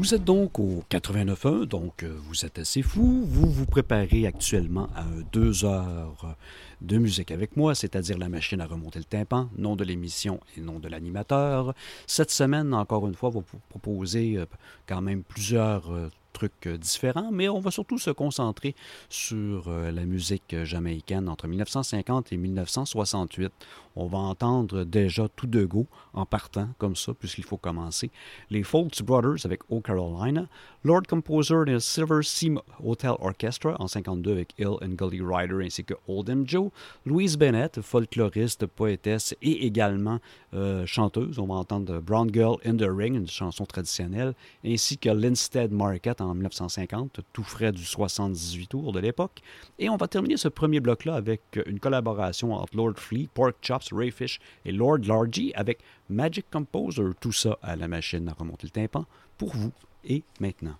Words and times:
Vous 0.00 0.14
êtes 0.14 0.24
donc 0.24 0.58
au 0.58 0.82
89.1, 0.88 1.66
donc 1.66 2.04
euh, 2.04 2.16
vous 2.22 2.46
êtes 2.46 2.58
assez 2.58 2.80
fou. 2.80 3.22
Vous 3.26 3.50
vous 3.50 3.66
préparez 3.66 4.26
actuellement 4.26 4.88
à 4.96 5.04
deux 5.30 5.66
heures 5.66 6.38
de 6.80 6.96
musique 6.96 7.30
avec 7.30 7.54
moi, 7.54 7.74
c'est-à-dire 7.74 8.16
la 8.16 8.30
machine 8.30 8.62
à 8.62 8.66
remonter 8.66 8.98
le 8.98 9.04
tympan, 9.04 9.50
nom 9.58 9.76
de 9.76 9.84
l'émission 9.84 10.40
et 10.56 10.62
nom 10.62 10.78
de 10.78 10.88
l'animateur. 10.88 11.74
Cette 12.06 12.30
semaine, 12.30 12.72
encore 12.72 13.06
une 13.08 13.14
fois, 13.14 13.28
vous 13.28 13.44
proposer 13.68 14.38
euh, 14.38 14.46
quand 14.86 15.02
même 15.02 15.22
plusieurs 15.22 15.92
euh, 15.92 16.08
trucs 16.48 16.68
différents, 16.78 17.30
mais 17.32 17.48
on 17.48 17.60
va 17.60 17.70
surtout 17.70 17.98
se 17.98 18.10
concentrer 18.10 18.74
sur 19.08 19.70
la 19.70 20.04
musique 20.06 20.54
jamaïcaine 20.64 21.28
entre 21.28 21.46
1950 21.46 22.32
et 22.32 22.36
1968. 22.36 23.52
On 23.96 24.06
va 24.06 24.18
entendre 24.18 24.84
déjà 24.84 25.28
tout 25.28 25.46
de 25.46 25.64
go 25.64 25.86
en 26.14 26.24
partant 26.24 26.68
comme 26.78 26.96
ça, 26.96 27.12
puisqu'il 27.12 27.44
faut 27.44 27.56
commencer. 27.56 28.10
Les 28.48 28.62
Folks 28.62 29.02
Brothers 29.02 29.44
avec 29.44 29.60
O 29.68 29.80
Carolina, 29.80 30.46
Lord 30.84 31.02
Composer 31.08 31.64
de 31.66 31.78
Silver 31.78 32.22
Sea 32.22 32.54
Hotel 32.82 33.12
Orchestra 33.18 33.76
en 33.78 33.88
52 33.88 34.30
avec 34.30 34.54
Hill 34.58 34.76
and 34.82 34.94
Gully 34.96 35.20
Rider 35.20 35.64
ainsi 35.64 35.84
que 35.84 35.94
Old 36.06 36.30
Joe, 36.46 36.70
Louise 37.04 37.36
Bennett, 37.36 37.80
folkloriste, 37.80 38.66
poétesse 38.66 39.34
et 39.42 39.66
également 39.66 40.20
euh, 40.54 40.86
chanteuse. 40.86 41.38
On 41.38 41.46
va 41.46 41.54
entendre 41.54 42.00
Brown 42.00 42.32
Girl 42.32 42.56
in 42.64 42.76
the 42.76 42.88
Ring, 42.88 43.16
une 43.16 43.28
chanson 43.28 43.66
traditionnelle, 43.66 44.34
ainsi 44.64 44.98
que 44.98 45.10
Linstead 45.10 45.72
Market 45.72 46.20
en 46.20 46.29
1950, 46.34 47.20
tout 47.32 47.42
frais 47.42 47.72
du 47.72 47.84
78 47.84 48.66
tours 48.68 48.92
de 48.92 49.00
l'époque. 49.00 49.40
Et 49.78 49.88
on 49.88 49.96
va 49.96 50.08
terminer 50.08 50.36
ce 50.36 50.48
premier 50.48 50.80
bloc-là 50.80 51.14
avec 51.14 51.42
une 51.66 51.80
collaboration 51.80 52.52
entre 52.54 52.76
Lord 52.76 52.94
Flea, 52.96 53.28
Pork 53.32 53.56
Chops, 53.62 53.92
Rayfish 53.92 54.40
et 54.64 54.72
Lord 54.72 54.98
Largy 55.06 55.52
avec 55.54 55.80
Magic 56.08 56.46
Composer. 56.50 57.10
Tout 57.20 57.32
ça 57.32 57.58
à 57.62 57.76
la 57.76 57.88
machine 57.88 58.28
à 58.28 58.32
remonter 58.32 58.66
le 58.66 58.70
tympan 58.70 59.06
pour 59.38 59.54
vous 59.54 59.72
et 60.04 60.22
maintenant. 60.40 60.76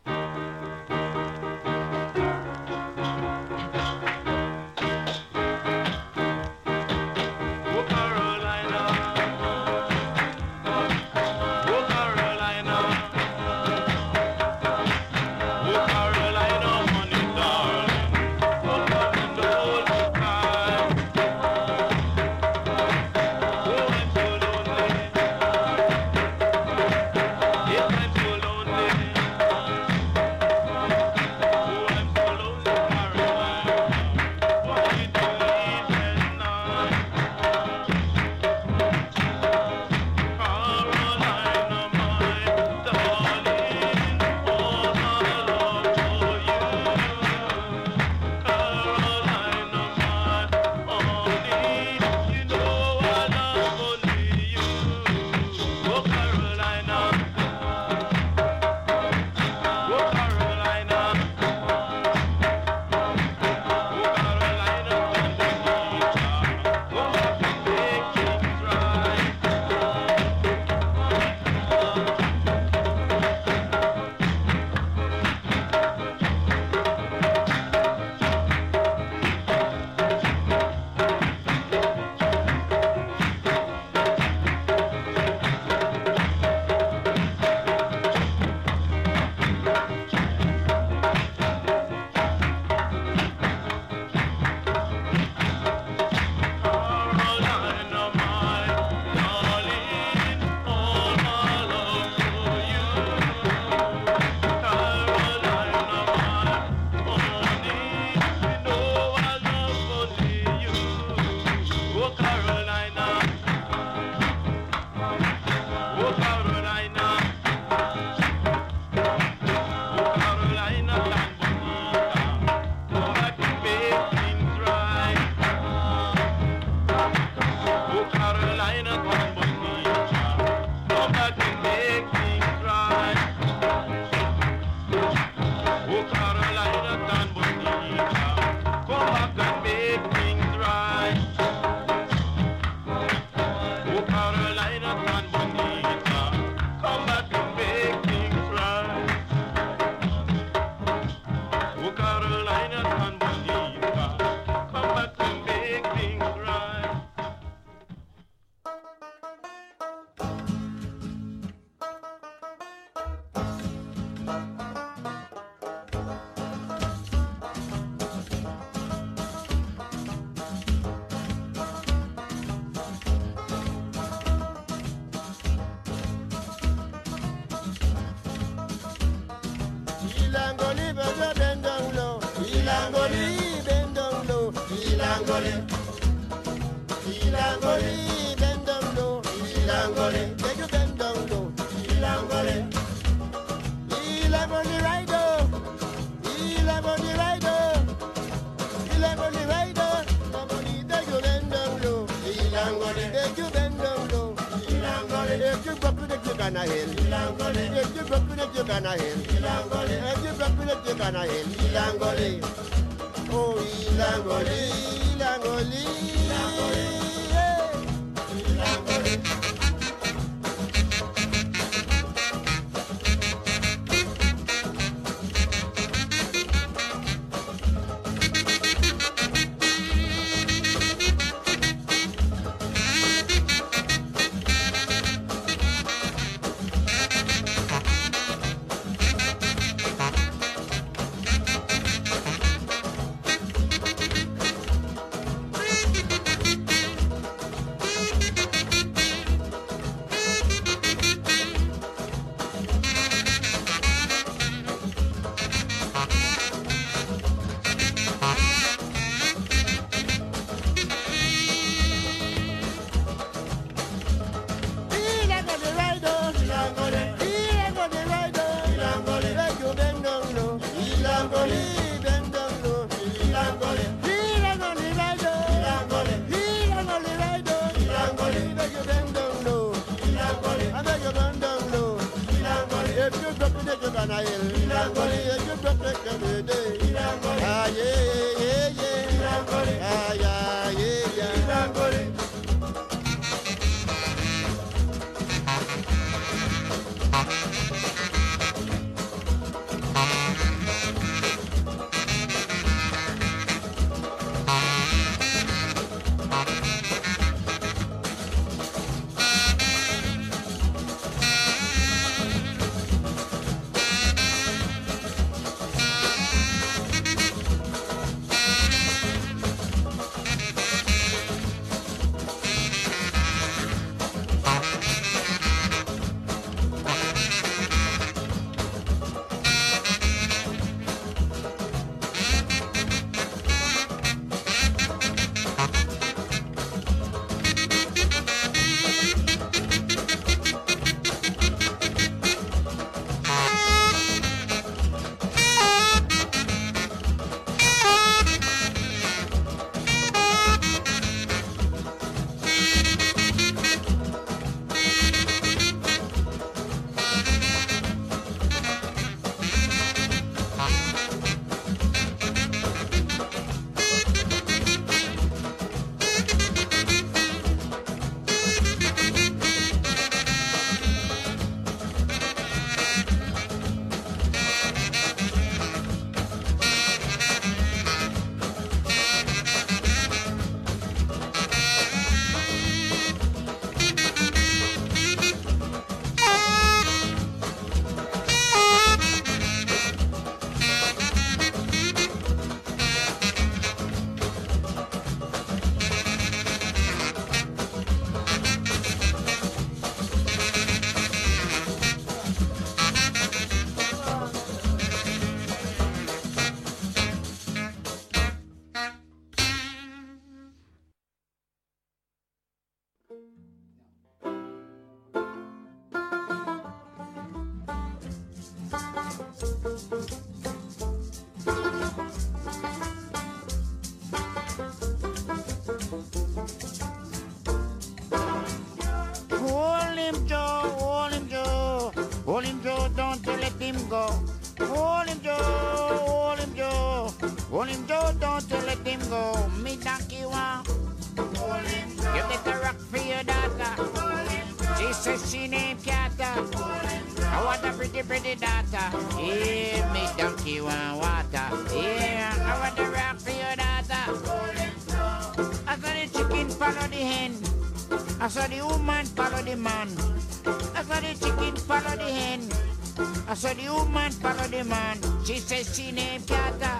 so 463.40 463.54
the 463.54 463.72
woman 463.72 464.12
follow 464.12 464.46
the 464.48 464.62
man. 464.64 464.98
She 465.24 465.38
says 465.38 465.74
she 465.74 465.92
named 465.92 466.28
Kata. 466.28 466.72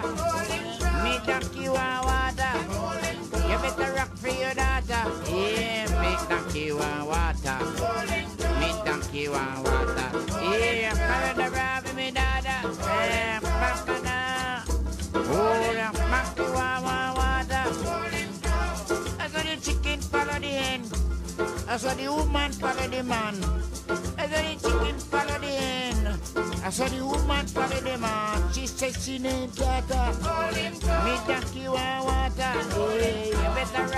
Me 1.03 1.17
donkey 1.25 1.67
want 1.67 2.05
water. 2.05 2.53
You 3.49 3.57
better 3.57 3.93
rock 3.93 4.15
for 4.15 4.29
your 4.29 4.53
daughter. 4.53 5.03
Yeah, 5.25 5.89
me 6.01 6.11
donkey 6.29 6.71
want 6.71 7.07
water. 7.09 7.57
Me 8.59 8.69
donkey 8.85 9.27
want 9.27 9.65
water. 9.65 10.09
Yeah, 10.53 10.93
follow 10.93 11.33
the 11.43 11.51
rabbit, 11.51 11.95
me 11.95 12.11
dada. 12.11 12.57
Yeah, 12.63 13.39
pakana. 13.39 14.17
Oh, 15.15 15.57
the 15.79 15.87
monkey 16.13 16.47
want 16.53 16.85
water. 17.17 17.65
I 19.19 19.27
saw 19.29 19.41
the 19.41 19.57
chicken 19.59 19.99
follow 19.99 20.39
the 20.39 20.53
hen. 20.61 20.81
I 21.67 21.77
saw 21.77 21.95
the 21.95 22.07
woman 22.07 22.51
follow 22.51 22.87
the 22.87 23.01
man. 23.01 23.60
said 26.71 26.91
the 26.91 27.05
woman 27.05 27.45
for 27.47 27.67
the 27.67 27.81
man. 27.83 27.99
Ah. 28.01 28.51
She 28.53 28.65
said 28.65 28.95
she 28.95 29.19
named 29.19 29.53
daughter. 29.55 30.15
Call 30.23 30.51
Me 30.51 31.17
thank 31.27 31.55
you 31.55 31.75
and 31.75 32.05
water. 32.05 32.53
Hey, 32.97 33.27
you 33.27 33.49
better 33.55 33.90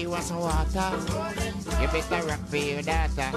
you 0.00 0.08
want 0.08 0.24
some 0.24 0.38
water? 0.40 0.90
You 1.80 1.88
better 1.88 2.26
rock 2.26 2.40
for 2.46 2.56
your 2.56 2.80
daughter. 2.80 3.30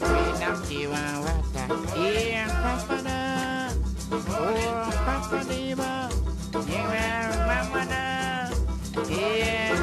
We 0.00 0.40
knock 0.40 0.70
you 0.70 0.92
on 0.92 1.20
water. 1.20 1.66
Yeah, 1.96 2.48
Papa, 2.62 2.96
oh, 4.12 4.90
Papa, 5.06 5.44
Diva. 5.48 6.10
Yeah, 6.68 7.30
Mama, 7.46 7.86
yeah. 7.88 8.50
Yeah. 9.08 9.74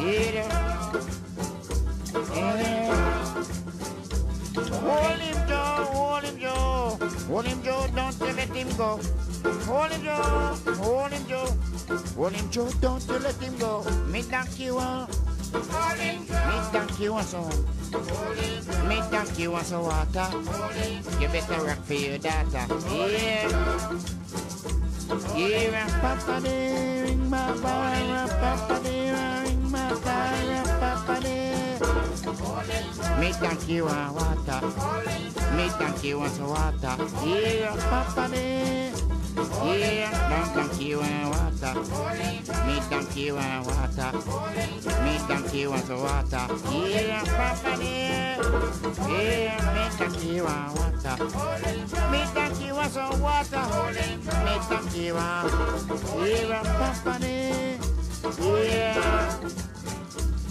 Yeah. 0.00 0.70
Holy 4.80 5.29
Hold 7.30 7.46
him, 7.46 7.62
Joe, 7.62 7.86
don't 7.94 8.18
you 8.18 8.32
let 8.34 8.48
him 8.48 8.68
go. 8.76 8.98
Hold 9.64 9.92
him, 9.92 10.02
Joe, 10.02 10.56
hold 10.82 11.12
him, 11.12 11.26
Joe. 11.28 11.46
Hold 12.16 12.32
him, 12.32 12.50
Joe, 12.50 12.68
don't 12.80 13.06
you 13.06 13.18
let 13.20 13.36
him 13.36 13.56
go. 13.56 13.84
Me 14.08 14.22
thank 14.22 14.58
you, 14.58 14.78
uh. 14.78 15.06
Hold 15.54 15.98
him, 16.00 16.26
Joe. 16.26 16.34
Me 16.50 16.58
thank 16.72 16.98
you, 16.98 17.14
uh, 17.14 17.22
so. 17.22 17.42
Me 18.88 19.00
thank 19.10 19.38
you, 19.38 19.54
uh, 19.54 19.62
so 19.62 19.82
water. 19.82 20.28
You 21.20 21.28
better 21.28 21.62
rock 21.62 21.84
for 21.84 21.94
your 21.94 22.18
daughter. 22.18 22.66
Hold 22.66 23.12
yeah. 23.12 23.48
Him, 23.48 24.00
Joe. 25.10 25.36
Yeah, 25.36 26.00
papa, 26.00 26.40
dee, 26.42 27.02
ring, 27.02 27.30
papa, 27.30 28.28
papa, 28.40 28.80
dee. 28.82 29.09
Me 32.30 33.32
thank 33.32 33.68
you 33.68 33.88
and 33.88 34.14
water. 34.14 34.60
Me 35.56 35.68
thank 35.68 36.04
you 36.04 36.22
and 36.22 36.48
water. 36.48 36.96
Yeah, 37.26 37.74
Papa 37.90 38.28
me. 38.28 38.92
Yeah, 39.64 40.28
don't 40.30 40.54
thank 40.54 40.80
you 40.80 41.00
and 41.00 41.30
water. 41.30 41.74
Me 42.66 42.78
thank 42.88 43.16
you 43.16 43.36
and 43.36 43.66
water. 43.66 44.12
Me 45.02 45.18
thank 45.26 45.54
you 45.54 45.72
and 45.72 45.88
water. 45.88 46.46
Yeah, 46.70 47.24
Papa 47.24 47.76
me. 47.78 48.06
Yeah, 49.10 49.58
me 49.74 49.84
thank 49.98 50.24
you 50.24 50.46
and 50.46 50.78
water. 50.78 51.16
Me 52.12 52.22
thank 52.26 52.60
you 52.64 52.76
and 52.76 53.22
water. 53.22 53.64
Me 54.44 54.54
thank 54.68 54.96
you 54.96 55.16
and 55.16 55.50
yeah, 56.28 56.62
Papa 56.78 57.18
me. 57.20 57.78
Yeah. 58.38 59.69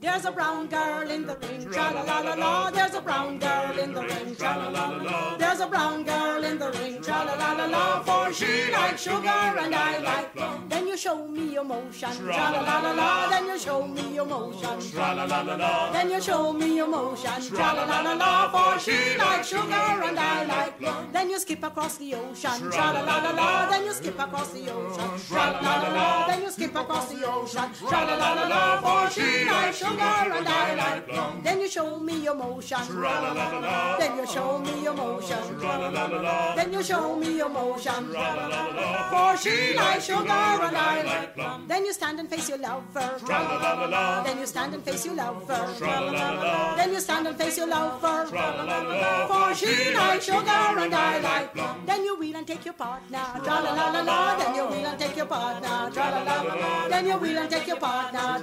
There's 0.00 0.24
a 0.24 0.32
brown 0.32 0.66
girl 0.66 1.10
in 1.10 1.26
the 1.26 1.36
ring, 1.36 1.70
tra 1.70 1.92
la 1.92 2.00
la 2.00 2.20
la 2.20 2.34
la. 2.34 2.70
There's 2.70 2.94
a 2.94 3.02
brown 3.02 3.38
girl 3.38 3.78
in 3.78 3.92
the 3.92 4.00
ring, 4.00 4.34
tra 4.34 4.56
la 4.56 4.68
la 4.68 4.88
la 4.88 5.02
la. 5.02 5.36
There's 5.36 5.60
a 5.60 5.66
brown 5.66 6.04
girl 6.04 6.42
in 6.42 6.58
the 6.58 6.70
ring, 6.72 7.02
tra 7.02 7.22
la 7.24 7.34
la 7.34 7.52
la 7.52 7.66
la. 7.66 8.02
For 8.02 8.32
she 8.32 8.72
likes 8.72 9.02
sugar 9.02 9.28
and 9.28 9.74
I 9.74 9.98
like 9.98 10.34
plum. 10.34 10.68
Then 10.70 10.88
you 10.88 10.96
show 10.96 11.26
me 11.28 11.52
your 11.52 11.64
motion, 11.64 12.12
tra 12.12 12.50
la 12.50 12.60
la 12.62 12.80
la 12.80 12.92
la. 12.92 13.28
Then 13.28 13.46
you 13.46 13.58
show 13.58 13.86
me 13.86 14.14
your 14.14 14.24
motion, 14.24 14.80
tra 14.90 15.12
la 15.12 15.24
la 15.24 15.42
la 15.42 15.54
la. 15.56 15.92
Then 15.92 16.10
you 16.10 16.20
show 16.22 16.52
me 16.54 16.76
your 16.76 16.88
motion, 16.88 17.42
tra 17.54 17.72
la 17.74 17.84
la 17.84 18.00
la 18.00 18.14
la. 18.14 18.50
For 18.52 18.80
she 18.80 19.18
likes 19.18 19.48
sugar 19.48 20.02
and 20.08 20.18
I 20.18 20.44
like 20.44 20.78
plum. 20.78 21.12
Then 21.12 21.28
you 21.28 21.38
skip 21.38 21.62
across 21.62 21.98
the 21.98 22.14
ocean, 22.14 22.70
tra 22.70 22.92
la 22.94 23.02
la 23.02 23.16
la 23.18 23.30
la. 23.32 23.68
Then 23.68 23.84
you 23.84 23.92
skip 23.92 24.18
across 24.18 24.48
the 24.52 24.70
ocean, 24.70 25.10
tra 25.28 25.44
la 25.52 25.60
la 25.60 25.76
la 25.82 25.88
la. 25.92 26.26
Then 26.26 26.42
you 26.42 26.50
skip 26.50 26.74
across 26.74 27.12
the 27.12 27.28
ocean, 27.28 27.70
tra 27.86 28.04
la 28.06 28.14
la 28.16 28.32
la 28.32 28.46
la. 28.48 28.80
For 28.80 29.10
she 29.10 29.44
likes 29.44 29.89
Then 31.42 31.60
you 31.60 31.68
show 31.68 31.98
me 31.98 32.22
your 32.22 32.34
motion. 32.34 32.78
Then 33.98 34.16
you 34.18 34.26
show 34.26 34.58
me 34.58 34.82
your 34.82 34.94
motion. 34.94 35.60
Then 36.56 36.72
you 36.72 36.82
show 36.82 37.16
me 37.16 37.36
your 37.36 37.48
motion. 37.48 38.02
For 39.10 39.36
she 39.36 39.74
likes 39.74 40.04
sugar 40.06 40.30
and 40.66 40.76
I 40.76 41.02
like 41.02 41.34
plum. 41.34 41.66
Then 41.68 41.84
you 41.86 41.92
stand 41.92 42.20
and 42.20 42.28
face 42.28 42.48
your 42.48 42.58
lover. 42.58 43.10
Then 44.24 44.38
you 44.38 44.46
stand 44.46 44.74
and 44.74 44.84
face 44.84 45.06
your 45.06 45.14
lover. 45.14 45.66
Then 46.76 46.92
you 46.92 47.00
stand 47.00 47.26
and 47.26 47.36
face 47.36 47.56
your 47.58 47.68
lover. 47.68 48.26
For 49.30 49.54
she 49.54 49.94
likes 49.94 50.24
sugar 50.26 50.80
and 50.84 50.94
I 50.94 51.18
like 51.20 51.52
plum. 51.54 51.82
Then 51.86 52.04
you 52.04 52.16
wheel 52.18 52.36
and 52.36 52.46
take 52.46 52.64
your 52.64 52.74
partner. 52.74 53.24
Then 53.44 54.54
you 54.54 54.66
wheel 54.70 54.86
and 54.86 54.98
take 54.98 55.16
your 55.16 55.26
partner. 55.26 55.90
Then 56.88 57.06
you 57.06 57.16
wheel 57.18 57.38
and 57.38 57.50
take 57.50 57.66
your 57.66 57.76
partner. 57.76 58.40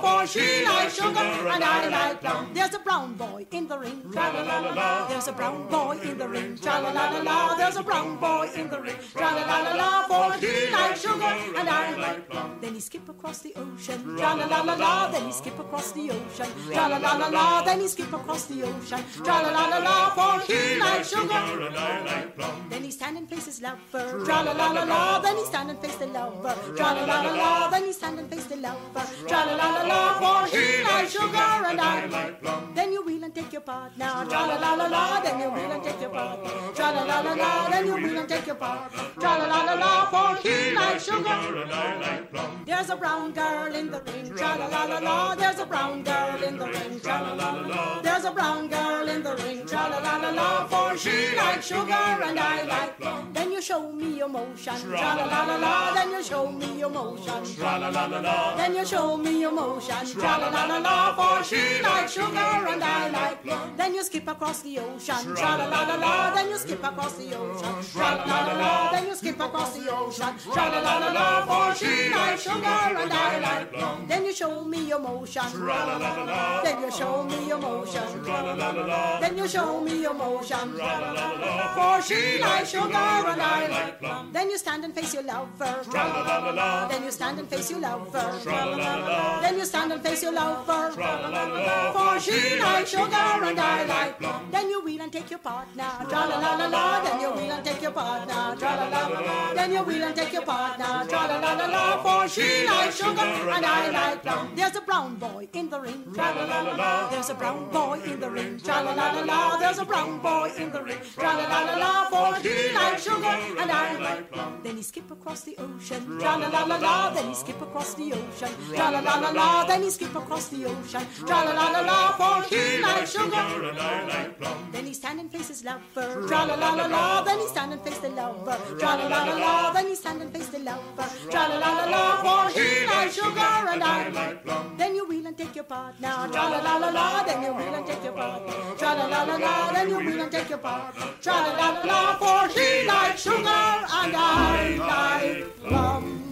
For 0.00 0.26
she 0.26 0.43
likes 0.64 0.94
sugar 0.94 1.28
and 1.54 1.62
I 1.64 1.88
like 1.88 2.20
plum. 2.20 2.50
There's 2.54 2.74
a 2.74 2.78
brown 2.78 3.14
boy 3.14 3.46
in 3.50 3.68
the 3.68 3.78
ring, 3.78 4.00
tra 4.12 4.32
la 4.32 4.42
la 4.42 4.58
la 4.60 4.72
la. 4.74 5.08
There's 5.08 5.28
a 5.28 5.32
brown 5.32 5.68
boy 5.68 5.98
in 6.02 6.18
the 6.18 6.28
ring, 6.28 6.56
tra 6.58 6.80
la 6.80 6.90
la 6.92 7.04
la 7.10 7.20
la. 7.22 7.56
There's 7.56 7.76
a 7.76 7.82
brown 7.82 8.16
boy 8.16 8.50
in 8.54 8.68
the 8.70 8.80
ring, 8.80 8.96
tra 9.12 9.30
la 9.36 9.42
la 9.50 9.58
la 9.66 9.72
la. 9.80 9.90
For 10.08 10.32
he 10.38 10.70
likes 10.70 11.02
sugar 11.02 11.34
and 11.58 11.68
I 11.68 11.96
like 11.96 12.28
plum. 12.28 12.58
Then 12.60 12.74
he 12.74 12.80
skip 12.80 13.08
across 13.08 13.38
the 13.40 13.52
ocean, 13.56 14.16
tra 14.16 14.34
la 14.34 14.46
la 14.46 14.62
la 14.62 14.74
la. 14.74 15.10
Then 15.10 15.26
he 15.26 15.32
skip 15.32 15.58
across 15.58 15.92
the 15.92 16.10
ocean, 16.10 16.50
tra 16.72 16.88
la 16.88 16.98
la 16.98 17.16
la 17.16 17.28
la. 17.28 17.62
Then 17.62 17.80
he 17.80 17.88
skip 17.88 18.12
across 18.12 18.46
the 18.46 18.62
ocean, 18.64 19.02
tra 19.24 19.36
la 19.42 19.50
la 19.50 19.64
la 19.68 19.78
la. 19.78 19.96
For 20.16 20.52
he 20.52 20.78
likes 20.78 21.10
sugar 21.10 21.44
and 21.66 21.76
I 21.76 22.04
like 22.04 22.36
plum. 22.36 22.54
Then 22.70 22.84
he 22.84 22.90
stand 22.90 23.16
and 23.18 23.28
face 23.28 23.46
his 23.46 23.60
lover, 23.60 24.24
tra 24.24 24.42
la 24.42 24.52
la 24.52 24.68
la 24.72 24.84
la. 24.84 25.20
Then 25.20 25.36
he 25.36 25.44
stand 25.44 25.70
and 25.70 25.78
face 25.80 25.96
the 25.96 26.06
lover, 26.06 26.54
tra 26.76 26.92
la 26.96 27.04
la 27.04 27.22
la 27.22 27.32
la. 27.34 27.70
Then 27.70 27.84
he 27.84 27.92
stand 27.92 28.18
and 28.18 28.28
face 28.30 28.44
the 28.44 28.56
lover, 28.56 29.06
tra 29.28 29.44
la 29.46 29.54
la 29.54 29.68
la 29.76 29.82
la. 29.82 30.18
For 30.34 30.46
he 30.56 30.82
likes 30.82 31.12
sugar 31.12 31.50
and 31.70 31.80
I 31.80 32.06
like 32.06 32.42
plum. 32.42 32.72
Then 32.74 32.92
you 32.92 33.04
wheel 33.04 33.22
and 33.22 33.34
take 33.34 33.52
your 33.52 33.60
partner, 33.60 34.10
tra 34.28 34.40
la 34.50 34.56
la 34.64 34.74
la 34.74 34.86
la. 34.86 35.20
Then 35.20 35.38
you 35.40 35.50
wheel 35.50 35.70
and 35.70 35.84
take 35.84 36.00
your 36.00 36.10
partner, 36.10 36.50
tra 36.74 36.90
la 36.90 37.02
la 37.04 37.20
la 37.20 37.34
la. 37.34 37.68
Then 37.70 37.86
you 37.86 37.94
wheel 37.94 38.18
and 38.18 38.28
take 38.28 38.46
your 38.46 38.56
partner, 38.56 39.04
tra 39.20 39.32
la 39.38 39.46
la 39.46 39.60
la 39.68 39.74
la. 39.74 39.92
For 40.10 40.48
he 40.48 40.74
likes 40.74 41.04
sugar 41.04 41.40
and 41.62 41.72
I 41.72 42.00
like 42.00 42.32
plum. 42.32 42.64
There's 42.66 42.90
a 42.90 42.96
brown 42.96 43.32
girl 43.32 43.74
in 43.74 43.90
the 43.92 44.00
ring, 44.00 44.34
tra 44.34 44.56
la 44.58 44.66
la 44.66 44.84
la 44.84 44.98
la. 44.98 45.34
There's 45.36 45.60
a 45.60 45.66
brown 45.66 46.02
girl 46.02 46.42
in 46.42 46.58
the 46.58 46.66
ring, 46.66 47.00
tra 47.00 47.20
la 47.22 47.32
la 47.34 47.50
la 47.52 47.66
la. 47.68 48.02
There's 48.02 48.24
a 48.24 48.32
brown 48.32 48.68
girl 48.68 49.08
in 49.08 49.22
the 49.22 49.36
ring, 49.36 49.66
tra 49.66 49.88
la 49.88 49.98
la 49.98 50.16
la 50.16 50.30
la. 50.30 50.66
For 50.66 50.96
she 50.98 51.36
likes 51.36 51.66
sugar 51.66 52.06
and 52.28 52.40
I 52.40 52.62
like 52.64 52.98
plum. 52.98 53.32
Then 53.32 53.52
you 53.52 53.62
show 53.62 53.92
me 53.92 54.18
your 54.18 54.28
motion, 54.28 54.74
tra 54.74 55.14
la 55.18 55.24
la 55.32 55.44
la 55.44 55.56
la. 55.56 55.94
Then 55.94 56.10
you 56.10 56.22
show 56.24 56.50
me 56.50 56.78
your 56.78 56.90
motion, 56.90 57.44
tra 57.56 57.78
la 57.78 57.88
la 57.88 58.06
la 58.06 58.18
la. 58.18 58.56
Then 58.56 58.74
you 58.74 58.84
show 58.84 59.16
me 59.16 59.40
your 59.40 59.52
motion, 59.52 60.06
tra 60.24 60.38
la 60.38 60.48
la 60.48 60.64
la 60.64 60.78
la. 60.78 60.96
For 61.18 61.44
she 61.44 61.82
likes 61.82 62.12
sugar 62.16 62.52
and 62.72 62.82
I 62.82 63.08
like 63.10 63.42
plum. 63.44 63.76
Then 63.76 63.94
you 63.94 64.02
skip 64.02 64.26
across 64.28 64.62
the 64.62 64.78
ocean, 64.78 65.22
tra 65.36 65.50
la 65.60 65.66
la 65.74 65.80
la 65.88 65.96
la. 66.04 66.34
Then 66.34 66.48
you 66.50 66.58
skip 66.58 66.82
across 66.90 67.14
the 67.20 67.28
ocean, 67.36 67.74
tra 67.92 68.10
la 68.18 68.24
la 68.30 68.38
la 68.48 68.54
la. 68.62 68.90
Then 68.92 69.06
you 69.08 69.14
skip 69.14 69.40
across 69.40 69.76
the 69.76 69.84
ocean, 69.92 70.32
tra 70.54 70.64
la 70.72 70.80
la 70.86 70.94
la 71.02 71.10
la. 71.18 71.26
For 71.48 71.68
she 71.80 71.92
likes 72.14 72.42
sugar 72.42 72.80
and 73.02 73.12
I 73.12 73.38
like 73.46 73.72
plum. 73.72 74.06
Then 74.08 74.24
you 74.24 74.32
show 74.32 74.64
me 74.64 74.80
your 74.88 75.00
motion, 75.00 75.48
tra 75.66 75.78
la 75.88 75.96
la 76.02 76.10
la 76.16 76.24
la. 76.32 76.62
Then 76.64 76.80
you 76.82 76.90
show 76.90 77.22
me 77.30 77.38
your 77.48 77.58
motion, 77.58 78.08
tra 78.24 78.38
la 78.46 78.54
la 78.54 78.70
la 78.70 78.84
la. 78.92 79.20
Then 79.20 79.36
you 79.36 79.48
show 79.48 79.80
me 79.80 79.94
your 80.00 80.14
motion, 80.14 80.66
tra 80.76 80.92
la 81.02 81.10
la 81.18 81.26
la 81.40 81.44
la. 81.44 81.74
For 81.76 81.96
she 82.08 82.38
likes 82.38 82.70
sugar 82.70 83.10
and 83.32 83.42
I 83.42 83.66
like 83.76 83.98
plum. 84.00 84.32
Then 84.32 84.50
you 84.50 84.58
stand 84.58 84.84
and 84.84 84.94
face 84.94 85.12
your 85.12 85.24
lover, 85.24 85.74
tra 85.90 86.04
la 86.14 86.20
la 86.28 86.36
la 86.44 86.50
la. 86.60 86.88
Then 86.88 87.02
you 87.04 87.10
stand 87.10 87.38
and 87.40 87.48
face 87.48 87.70
your 87.70 87.80
lover, 87.80 88.28
tra 88.42 88.64
la 88.70 88.76
la 88.76 88.94
la 88.96 89.06
la. 89.08 89.40
Then 89.42 89.58
you 89.58 89.64
stand 89.64 89.92
and 89.92 90.02
face 90.02 90.13
la 90.22 91.28
la 91.28 91.28
la 91.28 91.44
la. 91.44 91.92
For 91.92 92.20
she 92.20 92.58
likes 92.58 92.90
sugar 92.90 93.44
and 93.44 93.58
I 93.58 93.84
like 93.84 94.18
plum. 94.18 94.48
Then 94.50 94.70
you 94.70 94.84
wheel 94.84 95.02
and 95.02 95.12
take 95.12 95.30
your 95.30 95.38
partner, 95.38 95.90
tra 96.08 96.26
la 96.26 96.38
la 96.38 96.56
la 96.56 96.66
la. 96.66 97.02
Then 97.02 97.20
you 97.20 97.30
wheel 97.32 97.52
and 97.52 97.64
take 97.64 97.82
your 97.82 97.92
partner, 97.92 98.56
tra 98.58 98.76
la 98.76 98.88
la 98.88 99.08
la 99.08 99.20
la. 99.20 99.54
Then 99.54 99.72
you 99.72 99.82
wheel 99.82 100.04
and 100.04 100.16
take 100.16 100.32
your 100.32 100.42
partner, 100.42 101.06
tra 101.08 101.26
la 101.26 101.38
la 101.38 101.52
la 101.54 101.66
la. 101.66 102.02
For 102.02 102.28
she 102.28 102.66
likes 102.66 102.96
sugar 102.96 103.22
and 103.22 103.66
I 103.66 103.90
like 103.90 104.22
plum. 104.22 104.54
There's 104.54 104.76
a 104.76 104.80
brown 104.80 105.16
boy 105.16 105.48
in 105.52 105.70
the 105.70 105.80
ring, 105.80 106.04
tra 106.14 106.32
la 106.36 106.44
la 106.44 106.60
la 106.62 106.74
la. 106.74 107.10
There's 107.10 107.30
a 107.30 107.34
brown 107.34 107.70
boy 107.70 108.00
in 108.04 108.20
the 108.20 108.30
ring, 108.30 108.60
tra 108.60 108.82
la 108.82 108.94
la 108.94 109.10
la 109.12 109.22
la. 109.24 109.56
There's 109.58 109.78
a 109.78 109.84
brown 109.84 110.18
boy 110.20 110.52
in 110.56 110.70
the 110.70 110.82
ring, 110.82 111.00
tra 111.16 111.32
la 111.32 111.46
la 111.46 111.60
la 111.64 111.76
la. 111.76 112.04
For 112.10 112.34
he 112.40 112.72
likes 112.74 113.04
sugar 113.04 113.36
and 113.60 113.70
I 113.70 113.98
like 113.98 114.30
plum. 114.30 114.60
Then 114.62 114.76
he 114.76 114.82
skip 114.82 115.10
across 115.10 115.42
the 115.42 115.56
ocean, 115.58 116.18
tra 116.20 116.36
la 116.36 116.48
la 116.48 116.64
la 116.64 116.76
la. 116.76 117.10
Then 117.14 117.28
he 117.28 117.34
skip 117.34 117.60
across 117.60 117.94
the 117.94 118.12
ocean, 118.12 118.52
tra 118.74 118.90
la 118.90 119.00
la 119.00 119.18
la 119.18 119.30
la. 119.30 119.64
Then 119.64 119.82
he 119.82 119.90
skip 119.90 120.03
across 120.14 120.48
the 120.48 120.66
ocean, 120.66 121.06
tra 121.26 121.44
la 121.44 121.52
la 121.52 121.70
la 121.70 121.80
la. 121.80 121.98
For 122.18 122.42
he 122.48 122.80
likes 122.82 123.12
sugar 123.12 123.46
and 123.70 123.78
I 123.78 124.06
like 124.06 124.38
plum. 124.38 124.58
Then 124.72 124.86
he 124.86 124.94
stand 124.94 125.20
and 125.20 125.30
face 125.30 125.48
his 125.48 125.64
lover, 125.64 126.26
tra 126.28 126.44
la 126.44 126.54
la 126.54 126.74
la 126.74 126.86
la. 126.86 127.22
Then 127.22 127.38
he 127.38 127.46
stand 127.48 127.72
and 127.72 127.82
face 127.82 127.98
the 127.98 128.10
lover, 128.10 128.58
tra 128.78 128.96
la 128.96 129.06
la 129.06 129.24
la 129.24 129.34
la. 129.44 129.72
Then 129.72 129.86
he 129.88 129.94
stand 129.94 130.22
and 130.22 130.32
face 130.32 130.48
the 130.48 130.58
lover, 130.58 131.08
tra 131.30 131.48
la 131.48 131.56
la 131.58 131.70
la 131.78 131.84
la. 131.94 132.04
For 132.24 132.58
he 132.58 132.86
likes 132.86 133.14
sugar 133.14 133.54
and 133.72 133.82
I 133.82 134.08
like 134.08 134.44
plum. 134.44 134.74
Then 134.76 134.94
you 134.94 135.08
wheel 135.08 135.26
and 135.26 135.36
take 135.36 135.54
your 135.54 135.64
partner, 135.64 136.28
tra 136.32 136.44
la 136.52 136.58
la 136.58 136.76
la 136.76 136.90
la. 136.90 137.24
Then 137.24 137.42
you 137.42 137.52
wheel 137.54 137.74
and 137.74 137.86
take 137.86 138.04
your 138.04 138.12
partner, 138.12 138.76
tra 138.78 138.94
la 138.94 139.06
la 139.06 139.22
la 139.24 139.36
la. 139.36 139.72
Then 139.72 139.88
you 139.88 139.98
wheel 139.98 140.20
and 140.20 140.32
take 140.32 140.48
your 140.48 140.58
partner, 140.58 141.06
tra 141.22 141.32
la 141.32 141.52
la 141.60 141.68
la 141.70 141.82
la. 141.84 142.18
For 142.18 142.48
he 142.58 142.86
likes 142.86 143.22
sugar 143.22 143.64
and 144.00 144.16
I 144.16 144.76
like 144.76 145.56
plum. 145.62 146.23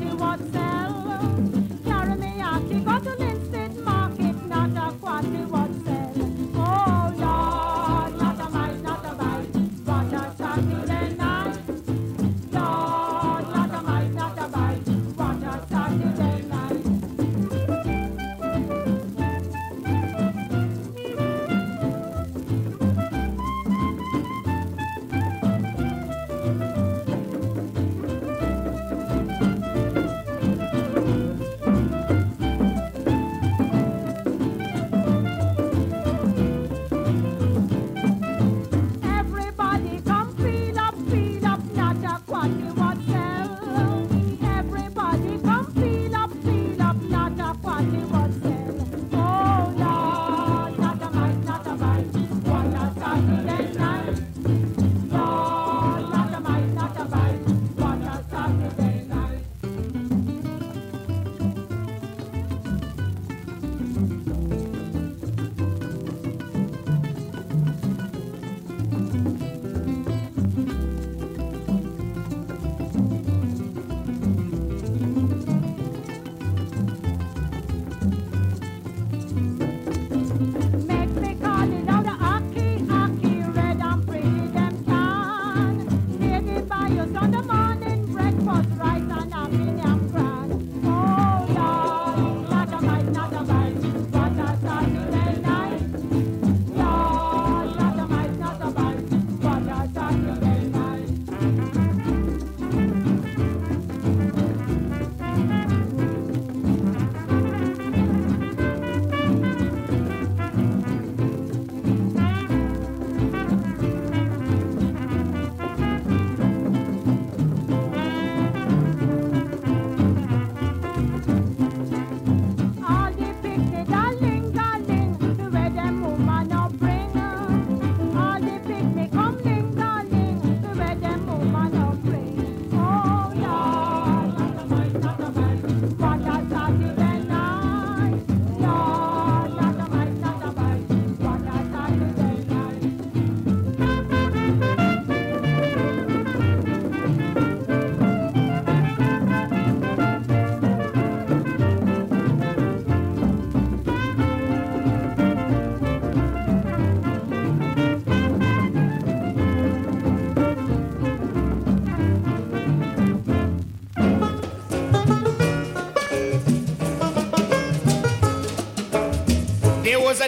A 0.00 0.16
what 0.16 0.40
he 0.40 0.71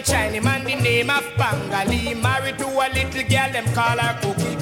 Chinese 0.05 0.43
man 0.43 0.63
the 0.63 0.75
name 0.75 1.09
of 1.09 1.23
Bangali. 1.35 2.21
Married 2.21 2.59
to 2.59 2.67
a 2.67 2.87
little 2.93 3.23
girl, 3.27 3.51
them 3.51 3.65
call 3.73 3.97
her 3.97 4.17
Cookie. 4.21 4.55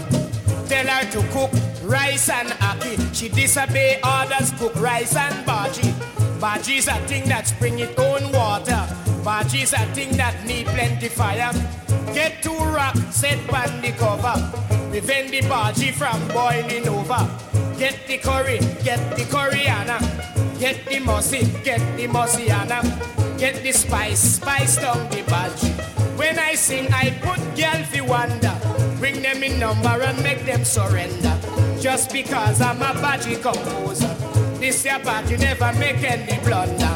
Tell 0.70 0.88
her 0.88 1.12
to 1.12 1.22
cook 1.34 1.52
rice 1.84 2.30
and 2.30 2.50
ackee. 2.50 3.14
She 3.14 3.28
disobey 3.28 4.00
orders, 4.04 4.52
cook 4.58 4.76
rice 4.80 5.16
and 5.16 5.46
bhaji. 5.46 5.92
Bhaji's 6.40 6.88
a 6.88 6.96
thing 7.08 7.28
that 7.28 7.48
spring 7.48 7.80
its 7.80 8.00
own 8.00 8.32
water. 8.32 8.88
Bhaji's 9.24 9.74
a 9.74 9.86
thing 9.94 10.16
that 10.16 10.46
need 10.46 10.66
plenty 10.68 11.10
fire. 11.10 11.52
Get 12.14 12.42
two 12.42 12.56
rock, 12.56 12.96
set 13.12 13.38
on 13.54 13.82
the 13.82 13.92
cover. 13.92 14.36
Prevent 14.92 15.30
the 15.32 15.42
bhaji 15.42 15.94
from 15.94 16.26
boiling 16.30 16.88
over. 16.88 17.30
Get 17.78 18.08
the 18.08 18.18
curry, 18.18 18.60
get 18.84 19.18
the 19.18 19.26
coriander. 19.30 20.00
Get 20.58 20.86
the 20.86 21.00
mossy, 21.00 21.44
get 21.64 21.82
the 21.98 22.08
mossiana. 22.08 23.13
Get 23.44 23.62
the 23.62 23.74
spice, 23.74 24.38
spice 24.38 24.78
down 24.78 25.10
the 25.10 25.18
bhaji. 25.24 25.72
When 26.18 26.40
I 26.40 26.56
sing, 26.56 26.88
I 26.94 27.10
put 27.20 27.42
girl 27.58 27.84
fi 27.92 28.00
wonder. 28.00 28.56
Bring 29.00 29.22
them 29.22 29.44
in 29.44 29.60
number 29.60 30.02
and 30.02 30.24
make 30.24 30.46
them 30.46 30.64
surrender. 30.64 31.38
Just 31.78 32.14
because 32.14 32.62
I'm 32.62 32.82
a 32.82 32.94
bhaji 33.04 33.42
composer. 33.42 34.16
This 34.62 34.86
your 34.86 35.00
bhaji 35.00 35.38
never 35.42 35.74
make 35.78 36.02
any 36.10 36.40
blunder. 36.46 36.96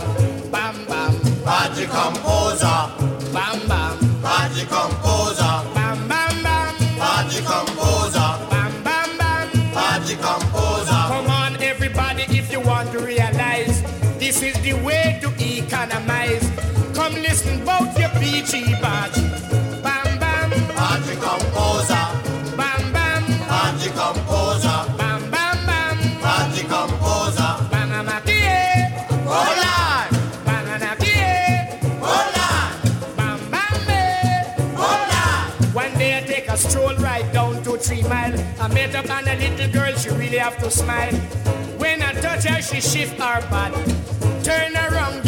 Bam 0.50 0.86
bam, 0.86 1.20
Baji 1.44 1.86
composer, 1.86 2.80
bam 3.34 3.68
bam, 3.68 4.22
Baji 4.22 4.64
composer, 4.68 5.07
Three 37.88 38.02
Mile. 38.04 38.34
I 38.60 38.68
met 38.74 38.96
up 38.96 39.10
on 39.10 39.28
a 39.28 39.36
little 39.36 39.72
girl, 39.72 39.94
she 39.96 40.10
really 40.10 40.40
have 40.40 40.58
to 40.58 40.70
smile. 40.70 41.14
When 41.78 42.02
I 42.02 42.14
touch 42.14 42.44
her, 42.46 42.62
she 42.62 42.82
shift 42.82 43.20
her 43.20 43.42
body. 43.50 43.94
Turn 44.44 44.76
around, 44.76 45.27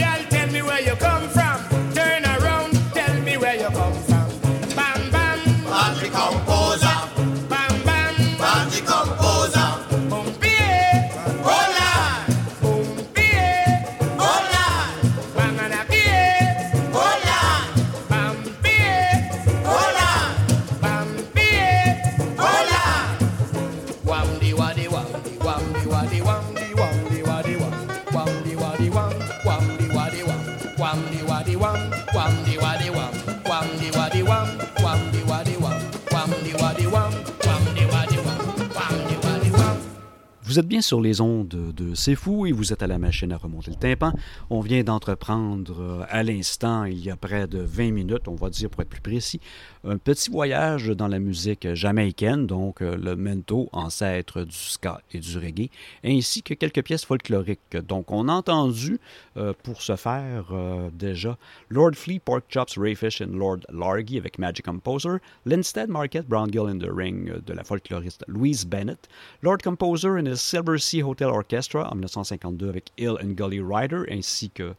Vous 40.50 40.58
êtes 40.58 40.68
bien 40.68 40.82
sur 40.82 41.00
les 41.00 41.22
ondes 41.22 41.48
de 41.48 41.94
C'est 41.94 42.16
Fou 42.16 42.48
et 42.48 42.52
vous 42.52 42.74
êtes 42.74 42.82
à 42.82 42.88
la 42.88 42.98
machine 42.98 43.32
à 43.32 43.38
remonter 43.38 43.70
le 43.70 43.78
tympan. 43.78 44.14
On 44.50 44.62
vient 44.62 44.82
d'entreprendre 44.82 45.80
euh, 45.80 46.06
à 46.10 46.24
l'instant, 46.24 46.86
il 46.86 47.06
y 47.06 47.12
a 47.12 47.16
près 47.16 47.46
de 47.46 47.60
20 47.60 47.92
minutes, 47.92 48.28
on 48.28 48.34
va 48.34 48.50
dire 48.50 48.68
pour 48.72 48.82
être 48.82 48.90
plus 48.90 49.00
précis, 49.00 49.40
un 49.84 50.00
petit 50.00 50.32
voyage 50.32 50.88
dans 50.88 51.08
la 51.08 51.20
musique 51.20 51.72
jamaïcaine, 51.76 52.48
donc 52.48 52.82
euh, 52.82 52.98
le 52.98 53.16
mento, 53.16 53.70
ancêtre 53.74 54.42
du 54.42 54.56
ska 54.56 55.02
et 55.14 55.20
du 55.20 55.38
reggae, 55.38 55.70
ainsi 56.04 56.42
que 56.42 56.56
quelques 56.56 56.84
pièces 56.84 57.06
folkloriques. 57.06 57.78
Donc 57.88 58.10
on 58.10 58.28
a 58.28 58.34
entendu 58.34 58.98
euh, 59.40 59.54
pour 59.64 59.82
ce 59.82 59.96
faire 59.96 60.48
euh, 60.52 60.90
déjà. 60.92 61.38
Lord 61.70 61.96
Flea, 61.96 62.20
Pork 62.20 62.44
Chops, 62.50 62.78
Rayfish 62.78 63.22
and 63.22 63.38
Lord 63.38 63.60
Largy 63.70 64.18
avec 64.18 64.38
Magic 64.38 64.66
Composer, 64.66 65.18
Linstead 65.46 65.90
Market, 65.90 66.28
Brown 66.28 66.52
Gill 66.52 66.68
in 66.68 66.80
the 66.80 66.92
Ring 66.92 67.30
euh, 67.30 67.40
de 67.46 67.54
la 67.54 67.64
folkloriste 67.64 68.24
Louise 68.28 68.66
Bennett, 68.66 69.08
Lord 69.42 69.62
Composer 69.64 70.18
and 70.18 70.28
his 70.28 70.42
Silver 70.42 70.78
Sea 70.78 71.04
Hotel 71.04 71.30
Orchestra 71.30 71.88
en 71.90 71.96
1952 71.96 72.70
avec 72.70 72.92
Hill 72.98 73.18
and 73.24 73.36
Gully 73.36 73.62
Rider, 73.62 74.04
ainsi 74.12 74.50
que 74.50 74.74